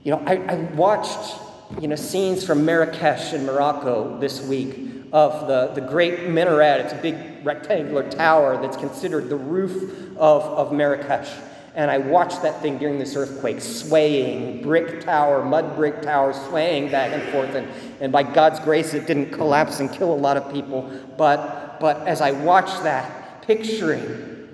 You 0.04 0.12
know, 0.12 0.24
I, 0.26 0.36
I 0.38 0.56
watched 0.76 1.40
you 1.82 1.88
know, 1.88 1.96
scenes 1.96 2.46
from 2.46 2.64
Marrakesh 2.64 3.34
in 3.34 3.46
Morocco 3.46 4.18
this 4.20 4.42
week 4.42 4.93
of 5.14 5.48
the, 5.48 5.68
the 5.80 5.88
great 5.88 6.28
minaret. 6.28 6.82
It's 6.82 6.94
a 6.94 6.98
big 6.98 7.46
rectangular 7.46 8.10
tower 8.10 8.60
that's 8.60 8.76
considered 8.76 9.30
the 9.30 9.38
roof 9.38 10.18
of, 10.18 10.42
of 10.44 10.74
Marrakesh. 10.74 11.30
And 11.76 11.90
I 11.90 12.00
watched 12.00 12.42
that 12.42 12.62
thing 12.62 12.80
during 12.80 12.98
this 13.00 13.16
earthquake, 13.16 13.62
swaying, 13.62 14.64
brick 14.64 15.02
tower, 15.02 15.46
mud 15.46 15.76
brick 15.76 16.02
tower, 16.02 16.34
swaying 16.34 16.90
back 16.92 17.14
and 17.14 17.32
forth. 17.32 17.54
And, 17.56 17.68
and 18.02 18.12
by 18.12 18.24
God's 18.24 18.60
grace, 18.60 18.94
it 18.96 19.08
didn't 19.08 19.32
collapse 19.32 19.80
and 19.80 19.92
kill 19.92 20.12
a 20.12 20.16
lot 20.16 20.36
of 20.36 20.52
people. 20.52 20.92
But, 21.16 21.80
but 21.80 22.08
as 22.08 22.20
I 22.20 22.32
watched 22.32 22.84
that, 22.84 23.44
picturing 23.44 24.50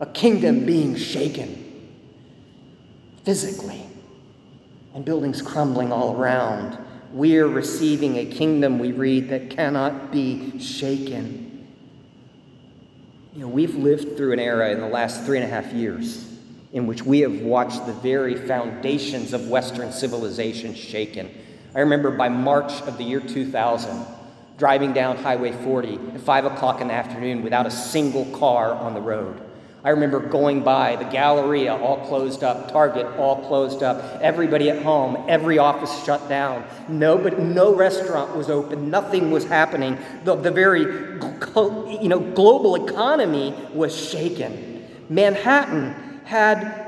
a 0.00 0.06
kingdom 0.06 0.64
being 0.66 0.94
shaken 0.94 1.64
physically 3.24 3.86
and 4.94 5.04
buildings 5.04 5.42
crumbling 5.42 5.92
all 5.92 6.16
around, 6.16 6.78
we're 7.16 7.48
receiving 7.48 8.18
a 8.18 8.26
kingdom, 8.26 8.78
we 8.78 8.92
read, 8.92 9.30
that 9.30 9.48
cannot 9.48 10.12
be 10.12 10.58
shaken. 10.58 11.66
You 13.32 13.40
know, 13.40 13.48
we've 13.48 13.74
lived 13.74 14.18
through 14.18 14.34
an 14.34 14.38
era 14.38 14.70
in 14.70 14.80
the 14.80 14.86
last 14.86 15.24
three 15.24 15.38
and 15.38 15.44
a 15.44 15.48
half 15.48 15.72
years 15.72 16.30
in 16.74 16.86
which 16.86 17.04
we 17.04 17.20
have 17.20 17.40
watched 17.40 17.86
the 17.86 17.94
very 17.94 18.34
foundations 18.34 19.32
of 19.32 19.48
Western 19.48 19.92
civilization 19.92 20.74
shaken. 20.74 21.30
I 21.74 21.80
remember 21.80 22.10
by 22.10 22.28
March 22.28 22.82
of 22.82 22.98
the 22.98 23.04
year 23.04 23.20
2000, 23.20 24.04
driving 24.58 24.92
down 24.92 25.16
Highway 25.16 25.52
40 25.52 25.98
at 26.14 26.20
5 26.20 26.44
o'clock 26.44 26.82
in 26.82 26.88
the 26.88 26.94
afternoon 26.94 27.42
without 27.42 27.64
a 27.64 27.70
single 27.70 28.26
car 28.26 28.74
on 28.74 28.92
the 28.92 29.00
road. 29.00 29.40
I 29.86 29.90
remember 29.90 30.18
going 30.18 30.64
by 30.64 30.96
the 30.96 31.04
Galleria 31.04 31.76
all 31.76 32.04
closed 32.08 32.42
up, 32.42 32.72
Target 32.72 33.06
all 33.18 33.46
closed 33.46 33.84
up, 33.84 34.20
everybody 34.20 34.68
at 34.68 34.82
home, 34.82 35.24
every 35.28 35.58
office 35.58 36.04
shut 36.04 36.28
down. 36.28 36.64
Nobody, 36.88 37.36
no 37.36 37.72
restaurant 37.72 38.36
was 38.36 38.50
open, 38.50 38.90
nothing 38.90 39.30
was 39.30 39.44
happening. 39.44 39.96
The, 40.24 40.34
the 40.34 40.50
very 40.50 40.80
you 42.00 42.08
know, 42.08 42.18
global 42.18 42.84
economy 42.84 43.54
was 43.72 43.94
shaken. 43.94 44.88
Manhattan 45.08 46.20
had 46.24 46.85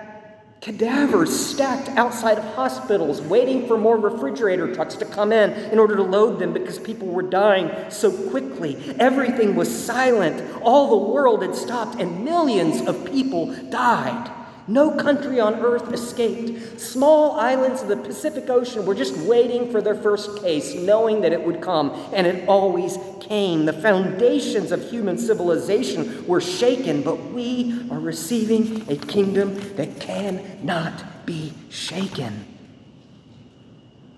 cadavers 0.61 1.35
stacked 1.35 1.89
outside 1.91 2.39
of 2.39 2.45
hospitals, 2.55 3.21
waiting 3.21 3.67
for 3.67 3.79
more 3.79 3.97
refrigerator 3.97 4.75
trucks 4.75 4.97
to 4.97 5.05
come 5.05 5.33
in 5.33 5.53
in 5.71 5.79
order 5.79 5.97
to 5.97 6.03
load 6.03 6.39
them 6.39 6.53
because 6.53 6.79
people 6.79 7.09
were 7.09 7.23
dying 7.23 7.91
so 7.91 8.11
quickly. 8.31 8.77
Everything 8.99 9.55
was 9.55 9.85
silent. 9.85 10.43
All 10.63 10.89
the 10.91 11.13
world 11.13 11.43
had 11.43 11.55
stopped, 11.55 12.01
and 12.01 12.25
millions 12.25 12.81
of 12.87 13.05
people 13.05 13.55
died. 13.71 14.33
No 14.69 14.91
country 14.91 15.41
on 15.41 15.55
earth 15.55 15.91
escaped. 15.95 16.79
Small 16.79 17.33
islands 17.41 17.81
of 17.81 17.89
the 17.89 17.97
Pacific 17.97 18.51
Ocean 18.51 18.85
were 18.85 18.95
just 18.95 19.17
waiting 19.17 19.73
for 19.73 19.81
their 19.81 19.95
first 19.95 20.43
case, 20.43 20.75
knowing 20.75 21.23
that 21.23 21.33
it 21.33 21.43
would 21.43 21.63
come, 21.63 21.91
and 22.13 22.27
it 22.27 22.47
always 22.47 22.99
came. 23.21 23.65
The 23.65 23.73
foundations 23.73 24.71
of 24.71 24.89
human 24.91 25.17
civilization 25.17 26.27
were 26.27 26.43
shaken, 26.43 27.03
but 27.03 27.17
we 27.33 27.89
are 27.91 27.99
receiving 27.99 28.85
a 28.91 28.97
kingdom 28.97 29.55
that 29.77 30.01
cannot 30.01 31.25
be 31.25 31.55
shaken. 31.71 32.45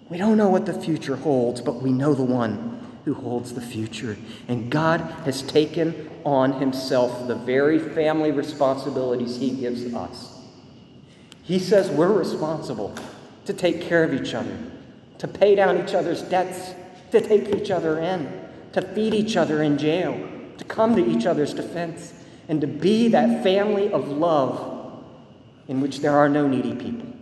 We 0.08 0.18
don't 0.18 0.36
know 0.36 0.48
what 0.48 0.66
the 0.66 0.74
future 0.74 1.14
holds, 1.14 1.60
but 1.60 1.80
we 1.80 1.92
know 1.92 2.12
the 2.12 2.24
one 2.24 2.84
who 3.04 3.14
holds 3.14 3.54
the 3.54 3.60
future. 3.60 4.16
And 4.48 4.68
God 4.68 5.00
has 5.24 5.42
taken 5.42 6.10
on 6.24 6.54
himself 6.54 7.28
the 7.28 7.36
very 7.36 7.78
family 7.78 8.32
responsibilities 8.32 9.36
he 9.36 9.50
gives 9.50 9.94
us. 9.94 10.29
He 11.50 11.58
says 11.58 11.90
we're 11.90 12.12
responsible 12.12 12.94
to 13.44 13.52
take 13.52 13.82
care 13.82 14.04
of 14.04 14.14
each 14.14 14.34
other, 14.34 14.56
to 15.18 15.26
pay 15.26 15.56
down 15.56 15.82
each 15.82 15.94
other's 15.94 16.22
debts, 16.22 16.76
to 17.10 17.20
take 17.20 17.48
each 17.48 17.72
other 17.72 17.98
in, 17.98 18.40
to 18.72 18.80
feed 18.80 19.14
each 19.14 19.36
other 19.36 19.60
in 19.60 19.76
jail, 19.76 20.12
to 20.58 20.64
come 20.66 20.94
to 20.94 21.04
each 21.04 21.26
other's 21.26 21.52
defense, 21.52 22.14
and 22.48 22.60
to 22.60 22.68
be 22.68 23.08
that 23.08 23.42
family 23.42 23.92
of 23.92 24.06
love 24.06 25.02
in 25.66 25.80
which 25.80 25.98
there 25.98 26.16
are 26.16 26.28
no 26.28 26.46
needy 26.46 26.76
people. 26.76 27.12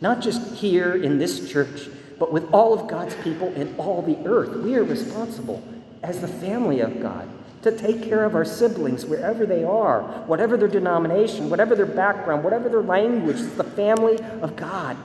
Not 0.00 0.20
just 0.20 0.56
here 0.56 0.96
in 1.00 1.18
this 1.18 1.48
church, 1.48 1.88
but 2.18 2.32
with 2.32 2.52
all 2.52 2.74
of 2.74 2.88
God's 2.88 3.14
people 3.22 3.52
in 3.52 3.76
all 3.78 4.02
the 4.02 4.18
earth. 4.26 4.56
We 4.56 4.74
are 4.74 4.82
responsible 4.82 5.62
as 6.02 6.20
the 6.20 6.26
family 6.26 6.80
of 6.80 7.00
God 7.00 7.28
to 7.66 7.76
take 7.76 8.02
care 8.02 8.24
of 8.24 8.34
our 8.34 8.44
siblings 8.44 9.04
wherever 9.04 9.44
they 9.44 9.62
are, 9.62 10.02
whatever 10.26 10.56
their 10.56 10.68
denomination, 10.68 11.50
whatever 11.50 11.74
their 11.74 11.86
background, 11.86 12.42
whatever 12.42 12.68
their 12.68 12.82
language. 12.82 13.40
It's 13.40 13.54
the 13.54 13.64
family 13.64 14.18
of 14.40 14.56
God. 14.56 14.96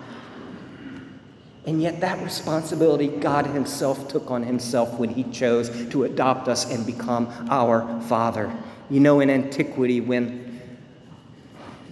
And 1.65 1.81
yet, 1.81 1.99
that 2.01 2.23
responsibility 2.23 3.07
God 3.07 3.45
Himself 3.45 4.07
took 4.07 4.31
on 4.31 4.43
Himself 4.43 4.97
when 4.97 5.09
He 5.09 5.23
chose 5.25 5.69
to 5.89 6.05
adopt 6.05 6.47
us 6.47 6.71
and 6.71 6.85
become 6.85 7.27
our 7.51 8.01
Father. 8.01 8.51
You 8.89 8.99
know, 8.99 9.19
in 9.19 9.29
antiquity, 9.29 10.01
when 10.01 10.59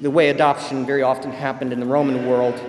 the 0.02 0.10
way 0.10 0.30
adoption 0.30 0.86
very 0.86 1.04
often 1.04 1.32
happened 1.32 1.74
in 1.74 1.80
the 1.80 1.86
Roman 1.86 2.26
world 2.26 2.60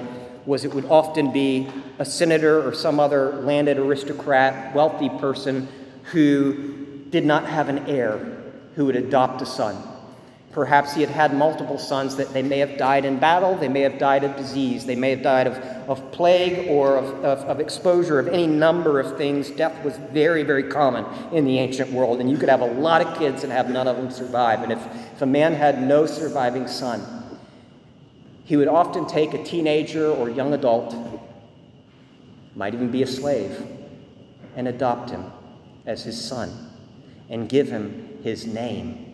was 0.46 0.64
it 0.64 0.74
would 0.74 0.86
often 0.86 1.32
be 1.32 1.68
a 1.98 2.04
senator 2.04 2.66
or 2.66 2.74
some 2.74 2.98
other 2.98 3.32
landed 3.42 3.78
aristocrat, 3.78 4.74
wealthy 4.74 5.08
person 5.08 5.68
who 6.04 6.79
did 7.10 7.26
not 7.26 7.46
have 7.46 7.68
an 7.68 7.86
heir 7.86 8.18
who 8.76 8.86
would 8.86 8.96
adopt 8.96 9.42
a 9.42 9.46
son. 9.46 9.76
Perhaps 10.52 10.94
he 10.94 11.00
had 11.00 11.10
had 11.10 11.32
multiple 11.32 11.78
sons 11.78 12.16
that 12.16 12.32
they 12.32 12.42
may 12.42 12.58
have 12.58 12.76
died 12.76 13.04
in 13.04 13.20
battle, 13.20 13.54
they 13.54 13.68
may 13.68 13.82
have 13.82 13.98
died 13.98 14.24
of 14.24 14.34
disease, 14.36 14.84
they 14.84 14.96
may 14.96 15.10
have 15.10 15.22
died 15.22 15.46
of, 15.46 15.56
of 15.88 16.10
plague 16.10 16.66
or 16.68 16.96
of, 16.96 17.24
of, 17.24 17.38
of, 17.40 17.60
exposure 17.60 18.18
of 18.18 18.26
any 18.26 18.48
number 18.48 18.98
of 18.98 19.16
things. 19.16 19.48
Death 19.50 19.84
was 19.84 19.96
very, 20.12 20.42
very 20.42 20.64
common 20.64 21.04
in 21.32 21.44
the 21.44 21.58
ancient 21.58 21.92
world, 21.92 22.20
and 22.20 22.28
you 22.28 22.36
could 22.36 22.48
have 22.48 22.62
a 22.62 22.72
lot 22.72 23.00
of 23.00 23.16
kids 23.16 23.44
and 23.44 23.52
have 23.52 23.70
none 23.70 23.86
of 23.86 23.96
them 23.96 24.10
survive. 24.10 24.64
And 24.64 24.72
if, 24.72 24.84
if 25.14 25.22
a 25.22 25.26
man 25.26 25.54
had 25.54 25.80
no 25.80 26.04
surviving 26.04 26.66
son, 26.66 27.38
he 28.44 28.56
would 28.56 28.68
often 28.68 29.06
take 29.06 29.34
a 29.34 29.44
teenager 29.44 30.10
or 30.10 30.28
young 30.28 30.52
adult, 30.52 30.96
might 32.56 32.74
even 32.74 32.90
be 32.90 33.04
a 33.04 33.06
slave, 33.06 33.64
and 34.56 34.66
adopt 34.66 35.10
him 35.10 35.30
as 35.86 36.02
his 36.02 36.20
son 36.20 36.69
and 37.30 37.48
give 37.48 37.68
him 37.68 38.18
his 38.22 38.46
name 38.46 39.10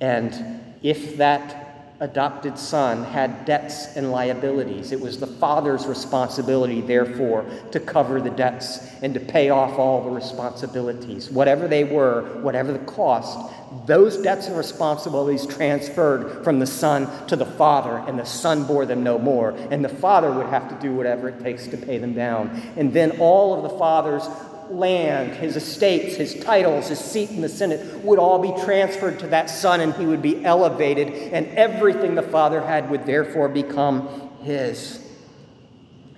and 0.00 0.60
if 0.82 1.18
that 1.18 1.66
adopted 2.00 2.58
son 2.58 3.04
had 3.04 3.44
debts 3.44 3.94
and 3.94 4.10
liabilities, 4.10 4.90
it 4.90 4.98
was 4.98 5.20
the 5.20 5.26
father's 5.26 5.86
responsibility, 5.86 6.80
therefore, 6.80 7.44
to 7.72 7.78
cover 7.78 8.22
the 8.22 8.30
debts 8.30 8.78
and 9.02 9.12
to 9.12 9.20
pay 9.20 9.50
off 9.50 9.78
all 9.78 10.02
the 10.02 10.10
responsibilities. 10.10 11.30
Whatever 11.30 11.68
they 11.68 11.84
were, 11.84 12.22
whatever 12.40 12.72
the 12.72 12.78
cost, 12.80 13.38
those 13.86 14.16
debts 14.16 14.46
and 14.46 14.56
responsibilities 14.56 15.44
transferred 15.46 16.42
from 16.42 16.58
the 16.58 16.66
son 16.66 17.06
to 17.26 17.36
the 17.36 17.44
father, 17.44 18.02
and 18.08 18.18
the 18.18 18.24
son 18.24 18.64
bore 18.64 18.86
them 18.86 19.04
no 19.04 19.18
more. 19.18 19.50
And 19.70 19.84
the 19.84 19.90
father 19.90 20.32
would 20.32 20.46
have 20.46 20.70
to 20.70 20.74
do 20.80 20.94
whatever 20.94 21.28
it 21.28 21.40
takes 21.40 21.66
to 21.66 21.76
pay 21.76 21.98
them 21.98 22.14
down. 22.14 22.48
And 22.76 22.94
then 22.94 23.18
all 23.20 23.54
of 23.54 23.70
the 23.70 23.78
father's 23.78 24.26
land, 24.70 25.32
his 25.34 25.56
estates, 25.56 26.16
his 26.16 26.34
titles, 26.34 26.88
his 26.88 26.98
seat 26.98 27.30
in 27.30 27.40
the 27.40 27.48
Senate 27.48 28.04
would 28.04 28.18
all 28.18 28.38
be 28.38 28.52
transferred 28.64 29.18
to 29.20 29.26
that 29.28 29.50
son, 29.50 29.80
and 29.80 29.94
he 29.94 30.06
would 30.06 30.22
be 30.22 30.44
elevated, 30.44 31.08
and 31.08 31.46
everything 31.48 32.14
the 32.14 32.22
Father 32.22 32.60
had 32.60 32.90
would 32.90 33.06
therefore 33.06 33.48
become 33.48 34.30
his. 34.42 35.06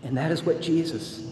And 0.03 0.17
that 0.17 0.31
is 0.31 0.43
what 0.43 0.61
Jesus 0.61 1.25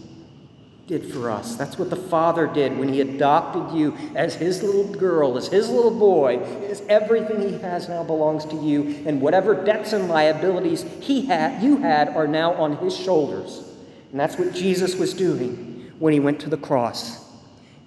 did 0.87 1.13
for 1.13 1.31
us. 1.31 1.55
That's 1.55 1.77
what 1.77 1.89
the 1.89 1.95
Father 1.95 2.47
did 2.47 2.77
when 2.77 2.89
He 2.89 2.99
adopted 2.99 3.77
you 3.77 3.97
as 4.15 4.35
His 4.35 4.61
little 4.61 4.93
girl, 4.93 5.37
as 5.37 5.47
His 5.47 5.69
little 5.69 5.97
boy. 5.97 6.39
As 6.69 6.81
everything 6.89 7.41
He 7.41 7.57
has 7.59 7.87
now 7.87 8.03
belongs 8.03 8.45
to 8.45 8.55
you, 8.55 9.03
and 9.05 9.21
whatever 9.21 9.55
debts 9.55 9.93
and 9.93 10.09
liabilities 10.09 10.83
He 10.99 11.25
had, 11.25 11.63
you 11.63 11.77
had, 11.77 12.09
are 12.09 12.27
now 12.27 12.53
on 12.55 12.77
His 12.77 12.95
shoulders. 12.95 13.63
And 14.11 14.19
that's 14.19 14.37
what 14.37 14.53
Jesus 14.53 14.95
was 14.95 15.13
doing 15.13 15.70
when 16.01 16.13
he 16.13 16.19
went 16.19 16.39
to 16.41 16.49
the 16.49 16.57
cross. 16.57 17.29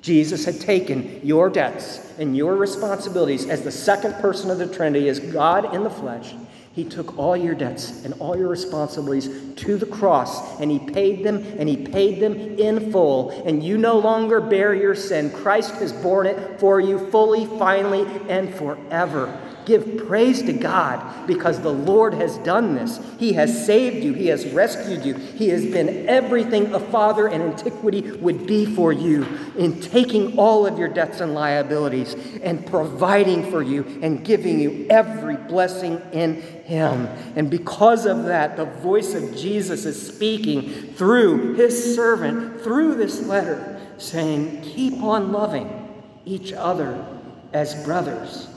Jesus 0.01 0.45
had 0.45 0.61
taken 0.61 1.21
your 1.27 1.51
debts 1.51 2.01
and 2.19 2.37
your 2.37 2.55
responsibilities 2.55 3.47
as 3.47 3.63
the 3.63 3.73
second 3.73 4.15
person 4.15 4.51
of 4.51 4.59
the 4.59 4.73
Trinity, 4.73 5.09
as 5.09 5.19
God 5.19 5.75
in 5.75 5.83
the 5.83 5.91
flesh. 5.91 6.33
He 6.75 6.85
took 6.85 7.19
all 7.19 7.37
your 7.37 7.55
debts 7.55 8.05
and 8.05 8.15
all 8.15 8.37
your 8.37 8.49
responsibilities 8.49 9.55
to 9.57 9.77
the 9.77 9.87
cross, 9.87 10.61
and 10.61 10.71
He 10.71 10.79
paid 10.79 11.25
them, 11.25 11.39
and 11.59 11.69
He 11.69 11.77
paid 11.77 12.21
them 12.21 12.35
in 12.37 12.93
full. 12.93 13.31
And 13.31 13.65
you 13.65 13.79
no 13.79 13.99
longer 13.99 14.41
bear 14.41 14.75
your 14.75 14.95
sin. 14.95 15.31
Christ 15.31 15.75
has 15.77 15.93
borne 15.93 16.27
it 16.27 16.61
for 16.61 16.81
you 16.81 17.11
fully, 17.11 17.47
finally, 17.59 18.07
and 18.29 18.55
forever. 18.55 19.41
Give 19.65 20.07
praise 20.07 20.43
to 20.43 20.53
God 20.53 21.27
because 21.27 21.61
the 21.61 21.73
Lord 21.73 22.15
has 22.15 22.37
done 22.39 22.75
this. 22.75 23.01
He 23.19 23.33
has 23.35 23.65
saved 23.65 24.05
you, 24.05 24.13
He 24.13 24.27
has 24.27 24.47
rescued 24.47 25.05
you, 25.05 25.15
He 25.15 25.49
has 25.49 25.65
been 25.65 26.09
everything 26.09 26.75
a 26.75 26.81
father 26.81 27.29
in 27.29 27.41
antiquity 27.41 28.13
would 28.13 28.47
be 28.47 28.67
for 28.67 28.93
you 28.93 29.27
in 29.57 29.81
taking 29.81 30.39
all 30.39 30.67
of 30.67 30.79
your 30.79 30.89
debts 30.89 31.21
and 31.21 31.35
liabilities 31.35 32.15
and 32.43 32.67
providing 32.67 33.51
for 33.51 33.63
you 33.63 33.85
and 34.03 34.25
giving 34.25 34.61
you 34.61 34.87
every 34.91 35.37
blessing 35.37 36.01
in 36.13 36.43
Him. 36.65 37.07
And 37.37 37.51
because 37.51 38.07
of 38.07 38.25
that, 38.25 38.57
the 38.57 38.67
voice 38.67 39.15
of 39.15 39.37
Jesus 39.37 39.87
is 39.87 40.15
speaking 40.15 40.93
through 40.95 41.55
His 41.55 41.95
servant, 41.95 42.61
through 42.61 42.97
this 42.97 43.27
letter, 43.27 43.81
saying, 43.99 44.63
Keep 44.63 45.03
on 45.03 45.33
loving 45.33 45.81
each 46.25 46.53
other 46.53 47.05
as 47.53 47.83
brothers. 47.85 48.49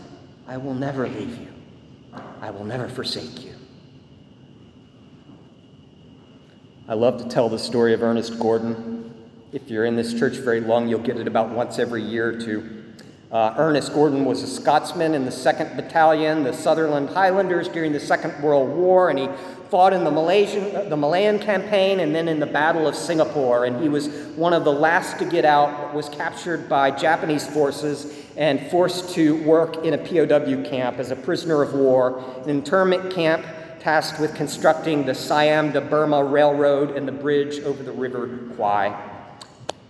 I 0.47 0.55
will 0.55 0.73
never 0.73 1.07
leave 1.07 1.37
you. 1.37 1.47
I 2.41 2.51
will 2.51 2.63
never 2.63 2.87
forsake 2.87 3.43
you. 3.43 3.53
I 6.87 6.93
love 6.93 7.21
to 7.21 7.27
tell 7.27 7.49
the 7.49 7.59
story 7.59 7.93
of 7.93 8.01
Ernest 8.01 8.39
Gordon. 8.39 9.13
If 9.51 9.69
you're 9.69 9.83
in 9.83 9.97
this 9.97 10.17
church 10.17 10.37
very 10.37 10.61
long, 10.61 10.87
you'll 10.87 11.01
get 11.01 11.17
it 11.17 11.27
about 11.27 11.49
once 11.49 11.79
every 11.79 12.01
year 12.01 12.29
or 12.29 12.39
two. 12.39 12.85
Uh, 13.29 13.55
Ernest 13.57 13.93
Gordon 13.93 14.23
was 14.23 14.41
a 14.41 14.47
Scotsman 14.47 15.13
in 15.13 15.25
the 15.25 15.31
2nd 15.31 15.75
Battalion, 15.75 16.43
the 16.43 16.53
Sutherland 16.53 17.09
Highlanders, 17.09 17.67
during 17.67 17.91
the 17.91 17.99
Second 17.99 18.41
World 18.41 18.69
War, 18.69 19.09
and 19.09 19.19
he 19.19 19.27
fought 19.69 19.93
in 19.93 20.03
the 20.03 20.11
Malaysian, 20.11 20.89
the 20.89 20.97
Malayan 20.97 21.39
campaign 21.39 21.99
and 21.99 22.13
then 22.15 22.27
in 22.27 22.39
the 22.39 22.45
Battle 22.45 22.87
of 22.87 22.95
Singapore. 22.95 23.65
And 23.65 23.81
he 23.81 23.89
was 23.89 24.07
one 24.35 24.53
of 24.53 24.63
the 24.63 24.71
last 24.71 25.19
to 25.19 25.25
get 25.25 25.45
out, 25.45 25.93
was 25.93 26.09
captured 26.09 26.69
by 26.69 26.91
Japanese 26.91 27.45
forces 27.47 28.25
and 28.37 28.69
forced 28.69 29.13
to 29.15 29.41
work 29.43 29.83
in 29.83 29.93
a 29.93 29.97
POW 29.97 30.69
camp 30.69 30.99
as 30.99 31.11
a 31.11 31.15
prisoner 31.15 31.61
of 31.61 31.73
war, 31.73 32.23
an 32.43 32.49
internment 32.49 33.13
camp 33.13 33.45
tasked 33.79 34.19
with 34.19 34.35
constructing 34.35 35.05
the 35.05 35.15
Siam 35.15 35.73
to 35.73 35.81
Burma 35.81 36.23
Railroad 36.23 36.95
and 36.95 37.07
the 37.07 37.11
bridge 37.11 37.59
over 37.59 37.83
the 37.83 37.91
River 37.91 38.39
Kwai. 38.55 38.95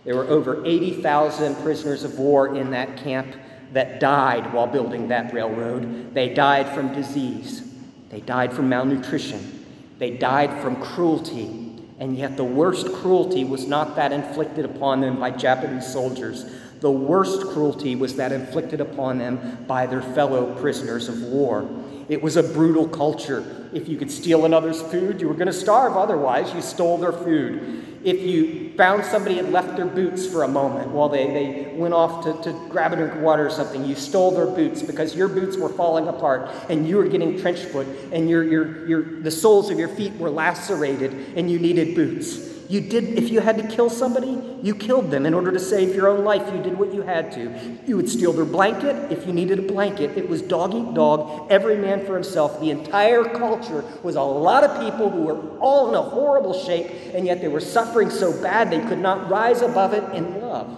There 0.06 0.16
were 0.16 0.28
over 0.28 0.66
80,000 0.66 1.56
prisoners 1.58 2.04
of 2.04 2.18
war 2.18 2.56
in 2.56 2.72
that 2.72 2.98
camp 2.98 3.36
that 3.74 4.00
died 4.00 4.54
while 4.54 4.68
building 4.68 5.10
that 5.10 5.34
railroad. 5.34 6.14
They 6.14 6.34
died 6.34 6.74
from 6.74 6.94
disease, 6.94 7.70
they 8.10 8.22
died 8.22 8.54
from 8.54 8.70
malnutrition, 8.70 9.57
they 9.98 10.12
died 10.12 10.62
from 10.62 10.82
cruelty. 10.82 11.64
And 12.00 12.16
yet, 12.16 12.38
the 12.38 12.44
worst 12.44 12.94
cruelty 12.94 13.44
was 13.44 13.66
not 13.68 13.96
that 13.96 14.12
inflicted 14.12 14.66
upon 14.66 15.02
them 15.02 15.20
by 15.20 15.32
Japanese 15.32 15.92
soldiers. 15.92 16.46
The 16.80 16.92
worst 16.92 17.42
cruelty 17.48 17.96
was 17.96 18.16
that 18.18 18.32
inflicted 18.32 18.82
upon 18.82 19.18
them 19.18 19.66
by 19.68 19.88
their 19.88 20.02
fellow 20.02 20.54
prisoners 20.62 21.10
of 21.10 21.24
war. 21.24 21.68
It 22.10 22.22
was 22.22 22.38
a 22.38 22.44
brutal 22.44 22.88
culture. 22.88 23.70
If 23.74 23.90
you 23.90 23.98
could 23.98 24.10
steal 24.10 24.46
another's 24.46 24.82
food, 24.82 25.20
you 25.20 25.28
were 25.28 25.34
going 25.34 25.48
to 25.48 25.54
starve. 25.54 25.98
Otherwise, 25.98 26.54
you 26.54 26.62
stole 26.62 26.98
their 26.98 27.12
food. 27.12 27.84
If 28.04 28.22
you 28.22 28.74
found 28.78 29.04
somebody 29.04 29.36
had 29.36 29.52
left 29.52 29.76
their 29.76 29.86
boots 29.86 30.26
for 30.26 30.44
a 30.44 30.48
moment 30.48 30.92
while 30.92 31.10
they, 31.10 31.26
they 31.28 31.74
went 31.76 31.94
off 31.94 32.24
to, 32.24 32.42
to 32.44 32.58
grab 32.70 32.94
a 32.94 32.96
drink 32.96 33.14
of 33.16 33.22
water 33.22 33.46
or 33.46 33.50
something, 33.50 33.84
you 33.84 33.96
stole 33.96 34.32
their 34.32 34.46
boots 34.46 34.82
because 34.82 35.16
your 35.16 35.28
boots 35.28 35.58
were 35.58 35.68
falling 35.68 36.08
apart 36.08 36.50
and 36.70 36.88
you 36.88 36.96
were 36.96 37.08
getting 37.08 37.38
trench 37.42 37.60
foot 37.60 37.88
and 38.14 38.30
your, 38.30 38.44
your, 38.44 38.88
your, 38.88 39.22
the 39.22 39.32
soles 39.32 39.70
of 39.70 39.78
your 39.78 39.90
feet 39.90 40.14
were 40.14 40.30
lacerated 40.30 41.12
and 41.36 41.52
you 41.52 41.60
needed 41.60 41.96
boots. 41.96 42.57
You 42.70 42.82
did, 42.82 43.18
if 43.18 43.30
you 43.30 43.40
had 43.40 43.58
to 43.60 43.68
kill 43.68 43.90
somebody, 43.90 44.42
you 44.62 44.76
killed 44.76 45.10
them 45.10 45.26
in 45.26 45.34
order 45.34 45.54
to 45.54 45.60
save 45.60 45.96
your 45.96 46.10
own 46.10 46.26
life. 46.26 46.54
You 46.54 46.62
did 46.62 46.78
what 46.78 46.94
you 46.94 47.02
had 47.02 47.32
to. 47.34 47.78
You 47.86 47.96
would 47.96 48.10
steal 48.10 48.34
their 48.34 48.46
blanket 48.46 49.10
if 49.10 49.26
you 49.26 49.32
needed 49.32 49.60
a 49.60 49.62
blanket. 49.62 50.18
It 50.18 50.28
was 50.28 50.42
dog 50.42 50.74
eat 50.74 50.94
dog, 50.94 51.50
every 51.50 51.78
man 51.78 52.06
for 52.06 52.14
himself. 52.14 52.60
The 52.60 52.72
entire 52.72 53.24
culture 53.24 53.86
was 54.04 54.16
a 54.16 54.22
lot 54.22 54.66
of 54.66 54.82
people 54.82 55.10
who 55.10 55.22
were 55.22 55.60
all 55.60 55.88
in 55.90 55.96
a 55.96 56.02
horrible 56.02 56.54
shape, 56.54 56.88
and 57.14 57.26
yet 57.26 57.40
they 57.40 57.48
were 57.48 57.62
suffering 57.62 58.10
so 58.10 58.34
bad 58.42 58.70
they 58.70 58.82
could 58.82 59.00
not 59.00 59.30
rise 59.30 59.62
above 59.62 59.94
it 59.94 60.04
in 60.14 60.42
love. 60.42 60.78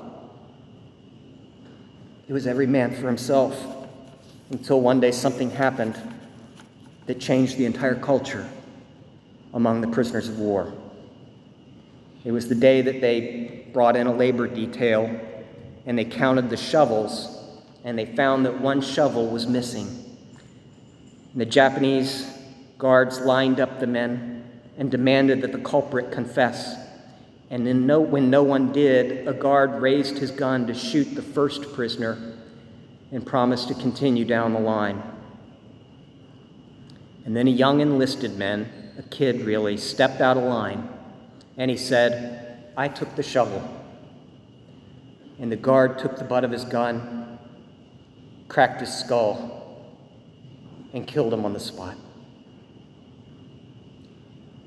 It 2.28 2.34
was 2.34 2.45
every 2.45 2.67
man 2.67 2.93
for 2.93 3.08
himself 3.08 3.60
until 4.52 4.80
one 4.80 4.99
day 4.99 5.12
something 5.12 5.49
happened 5.49 5.99
that 7.08 7.19
changed 7.19 7.58
the 7.58 7.65
entire 7.65 7.95
culture 7.95 8.47
among 9.56 9.82
the 9.82 9.88
prisoners 9.88 10.30
of 10.30 10.38
war. 10.38 10.71
It 12.23 12.32
was 12.32 12.49
the 12.49 12.55
day 12.55 12.82
that 12.82 12.99
they 12.99 13.65
brought 13.71 13.95
in 13.95 14.08
a 14.08 14.13
labor 14.13 14.47
detail 14.47 15.19
and 15.86 15.97
they 15.97 16.05
counted 16.05 16.49
the 16.49 16.58
shovels 16.58 17.38
and 17.84 17.97
they 17.97 18.05
found 18.05 18.45
that 18.45 18.60
one 18.60 18.82
shovel 18.82 19.27
was 19.29 19.47
missing. 19.47 19.88
And 21.32 21.41
the 21.41 21.45
Japanese 21.45 22.29
guards 22.77 23.21
lined 23.21 23.60
up 23.60 23.79
the 23.79 23.88
men 23.88 24.43
and 24.77 24.91
demanded 24.91 25.41
that 25.41 25.53
the 25.53 25.60
culprit 25.60 26.12
confess. 26.12 26.75
And 27.49 27.88
no, 27.88 28.01
when 28.01 28.29
no 28.29 28.43
one 28.43 28.71
did, 28.73 29.27
a 29.27 29.34
guard 29.34 29.82
raised 29.82 30.17
his 30.17 30.29
gun 30.29 30.67
to 30.67 30.73
shoot 30.73 31.15
the 31.15 31.21
first 31.21 31.73
prisoner 31.73 32.35
and 33.12 33.25
promised 33.25 33.69
to 33.69 33.73
continue 33.73 34.25
down 34.25 34.54
the 34.54 34.60
line. 34.60 35.02
And 37.25 37.35
then 37.35 37.48
a 37.48 37.52
young 37.52 37.79
enlisted 37.79 38.37
man, 38.37 38.69
a 38.98 39.04
kid 39.04 39.41
really, 39.41 39.77
stepped 39.77 40.21
out 40.21 40.37
of 40.37 40.43
line 40.43 40.87
and 41.60 41.69
he 41.69 41.75
said, 41.75 42.71
I 42.77 42.87
took 42.87 43.15
the 43.17 43.21
shovel. 43.21 43.62
And 45.39 45.51
the 45.51 45.57
guard 45.57 45.99
took 45.99 46.17
the 46.17 46.23
butt 46.23 46.45
of 46.45 46.51
his 46.51 46.63
gun, 46.63 47.37
cracked 48.47 48.79
his 48.79 48.91
skull, 48.91 49.85
and 50.93 51.05
killed 51.05 51.33
him 51.33 51.43
on 51.45 51.51
the 51.51 51.60
spot. 51.60 51.97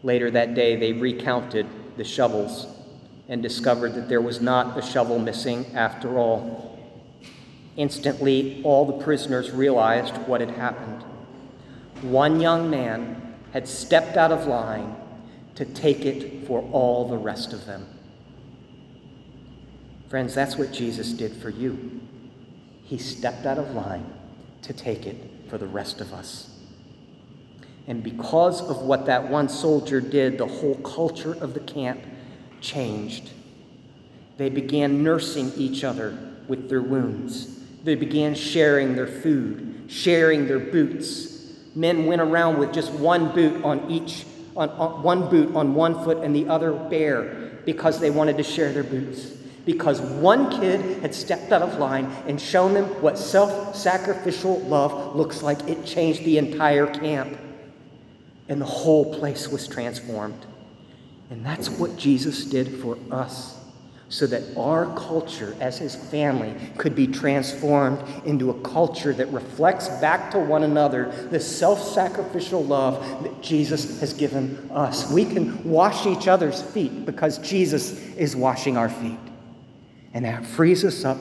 Later 0.02 0.30
that 0.32 0.54
day, 0.54 0.76
they 0.76 0.92
recounted 0.92 1.66
the 1.96 2.04
shovels 2.04 2.66
and 3.28 3.42
discovered 3.42 3.94
that 3.94 4.10
there 4.10 4.20
was 4.20 4.42
not 4.42 4.76
a 4.76 4.82
shovel 4.82 5.18
missing 5.18 5.64
after 5.74 6.18
all. 6.18 6.78
Instantly, 7.78 8.60
all 8.64 8.84
the 8.84 9.02
prisoners 9.02 9.50
realized 9.50 10.14
what 10.26 10.42
had 10.42 10.50
happened. 10.50 11.02
One 12.02 12.38
young 12.38 12.68
man 12.68 13.34
had 13.54 13.66
stepped 13.66 14.18
out 14.18 14.30
of 14.30 14.46
line 14.46 14.96
to 15.54 15.64
take 15.64 16.04
it 16.04 16.46
for 16.46 16.68
all 16.72 17.08
the 17.08 17.16
rest 17.16 17.52
of 17.52 17.66
them. 17.66 17.86
Friends, 20.08 20.34
that's 20.34 20.56
what 20.56 20.72
Jesus 20.72 21.12
did 21.12 21.34
for 21.36 21.50
you. 21.50 22.00
He 22.84 22.98
stepped 22.98 23.46
out 23.46 23.58
of 23.58 23.74
line 23.74 24.04
to 24.62 24.72
take 24.72 25.06
it 25.06 25.16
for 25.48 25.58
the 25.58 25.66
rest 25.66 26.00
of 26.00 26.12
us. 26.12 26.50
And 27.86 28.02
because 28.02 28.60
of 28.60 28.82
what 28.82 29.06
that 29.06 29.28
one 29.28 29.48
soldier 29.48 30.00
did, 30.00 30.38
the 30.38 30.46
whole 30.46 30.76
culture 30.76 31.34
of 31.34 31.54
the 31.54 31.60
camp 31.60 32.00
changed. 32.60 33.30
They 34.36 34.48
began 34.48 35.02
nursing 35.02 35.52
each 35.56 35.84
other 35.84 36.16
with 36.48 36.68
their 36.68 36.82
wounds. 36.82 37.58
They 37.84 37.94
began 37.94 38.34
sharing 38.34 38.94
their 38.94 39.06
food, 39.06 39.84
sharing 39.88 40.46
their 40.46 40.60
boots. 40.60 41.52
Men 41.74 42.06
went 42.06 42.20
around 42.20 42.58
with 42.58 42.72
just 42.72 42.92
one 42.92 43.34
boot 43.34 43.64
on 43.64 43.90
each, 43.90 44.24
on, 44.56 44.70
on, 44.70 45.02
one 45.02 45.28
boot 45.28 45.54
on 45.54 45.74
one 45.74 45.94
foot 46.04 46.18
and 46.18 46.34
the 46.34 46.48
other 46.48 46.72
bare 46.72 47.60
because 47.64 48.00
they 48.00 48.10
wanted 48.10 48.36
to 48.36 48.42
share 48.42 48.72
their 48.72 48.84
boots. 48.84 49.30
Because 49.64 50.00
one 50.00 50.50
kid 50.50 51.00
had 51.02 51.14
stepped 51.14 51.52
out 51.52 51.62
of 51.62 51.78
line 51.78 52.06
and 52.26 52.40
shown 52.40 52.74
them 52.74 52.86
what 53.00 53.16
self 53.16 53.76
sacrificial 53.76 54.60
love 54.62 55.14
looks 55.14 55.42
like. 55.42 55.68
It 55.68 55.84
changed 55.86 56.24
the 56.24 56.38
entire 56.38 56.88
camp, 56.88 57.38
and 58.48 58.60
the 58.60 58.66
whole 58.66 59.14
place 59.14 59.48
was 59.48 59.68
transformed. 59.68 60.46
And 61.30 61.46
that's 61.46 61.70
what 61.70 61.96
Jesus 61.96 62.44
did 62.44 62.80
for 62.80 62.98
us 63.12 63.61
so 64.12 64.26
that 64.26 64.42
our 64.58 64.94
culture 64.94 65.56
as 65.58 65.78
his 65.78 65.94
family 65.94 66.54
could 66.76 66.94
be 66.94 67.06
transformed 67.06 67.98
into 68.26 68.50
a 68.50 68.60
culture 68.60 69.14
that 69.14 69.26
reflects 69.28 69.88
back 70.02 70.30
to 70.30 70.38
one 70.38 70.64
another 70.64 71.10
the 71.30 71.40
self 71.40 71.82
sacrificial 71.82 72.62
love 72.62 73.22
that 73.22 73.40
Jesus 73.40 74.00
has 74.00 74.12
given 74.12 74.70
us. 74.70 75.10
We 75.10 75.24
can 75.24 75.64
wash 75.64 76.04
each 76.04 76.28
other's 76.28 76.60
feet 76.60 77.06
because 77.06 77.38
Jesus 77.38 77.92
is 78.16 78.36
washing 78.36 78.76
our 78.76 78.90
feet. 78.90 79.18
And 80.12 80.26
that 80.26 80.44
frees 80.44 80.84
us 80.84 81.06
up 81.06 81.16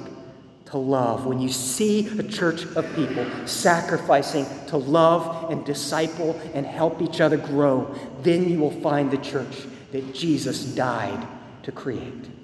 to 0.65 0.77
love. 0.77 1.25
When 1.25 1.39
you 1.39 1.47
see 1.47 2.09
a 2.19 2.23
church 2.23 2.65
of 2.75 2.93
people 2.93 3.25
sacrificing 3.47 4.45
to 4.67 4.75
love 4.75 5.49
and 5.49 5.65
disciple 5.65 6.37
and 6.53 6.65
help 6.65 7.01
each 7.01 7.21
other 7.21 7.37
grow, 7.37 7.95
then 8.21 8.49
you 8.49 8.59
will 8.59 8.81
find 8.81 9.09
the 9.09 9.17
church 9.17 9.65
that 9.93 10.13
Jesus 10.13 10.65
died 10.65 11.25
to 11.63 11.71
create. 11.71 12.40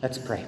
Let's 0.00 0.16
pray. 0.16 0.44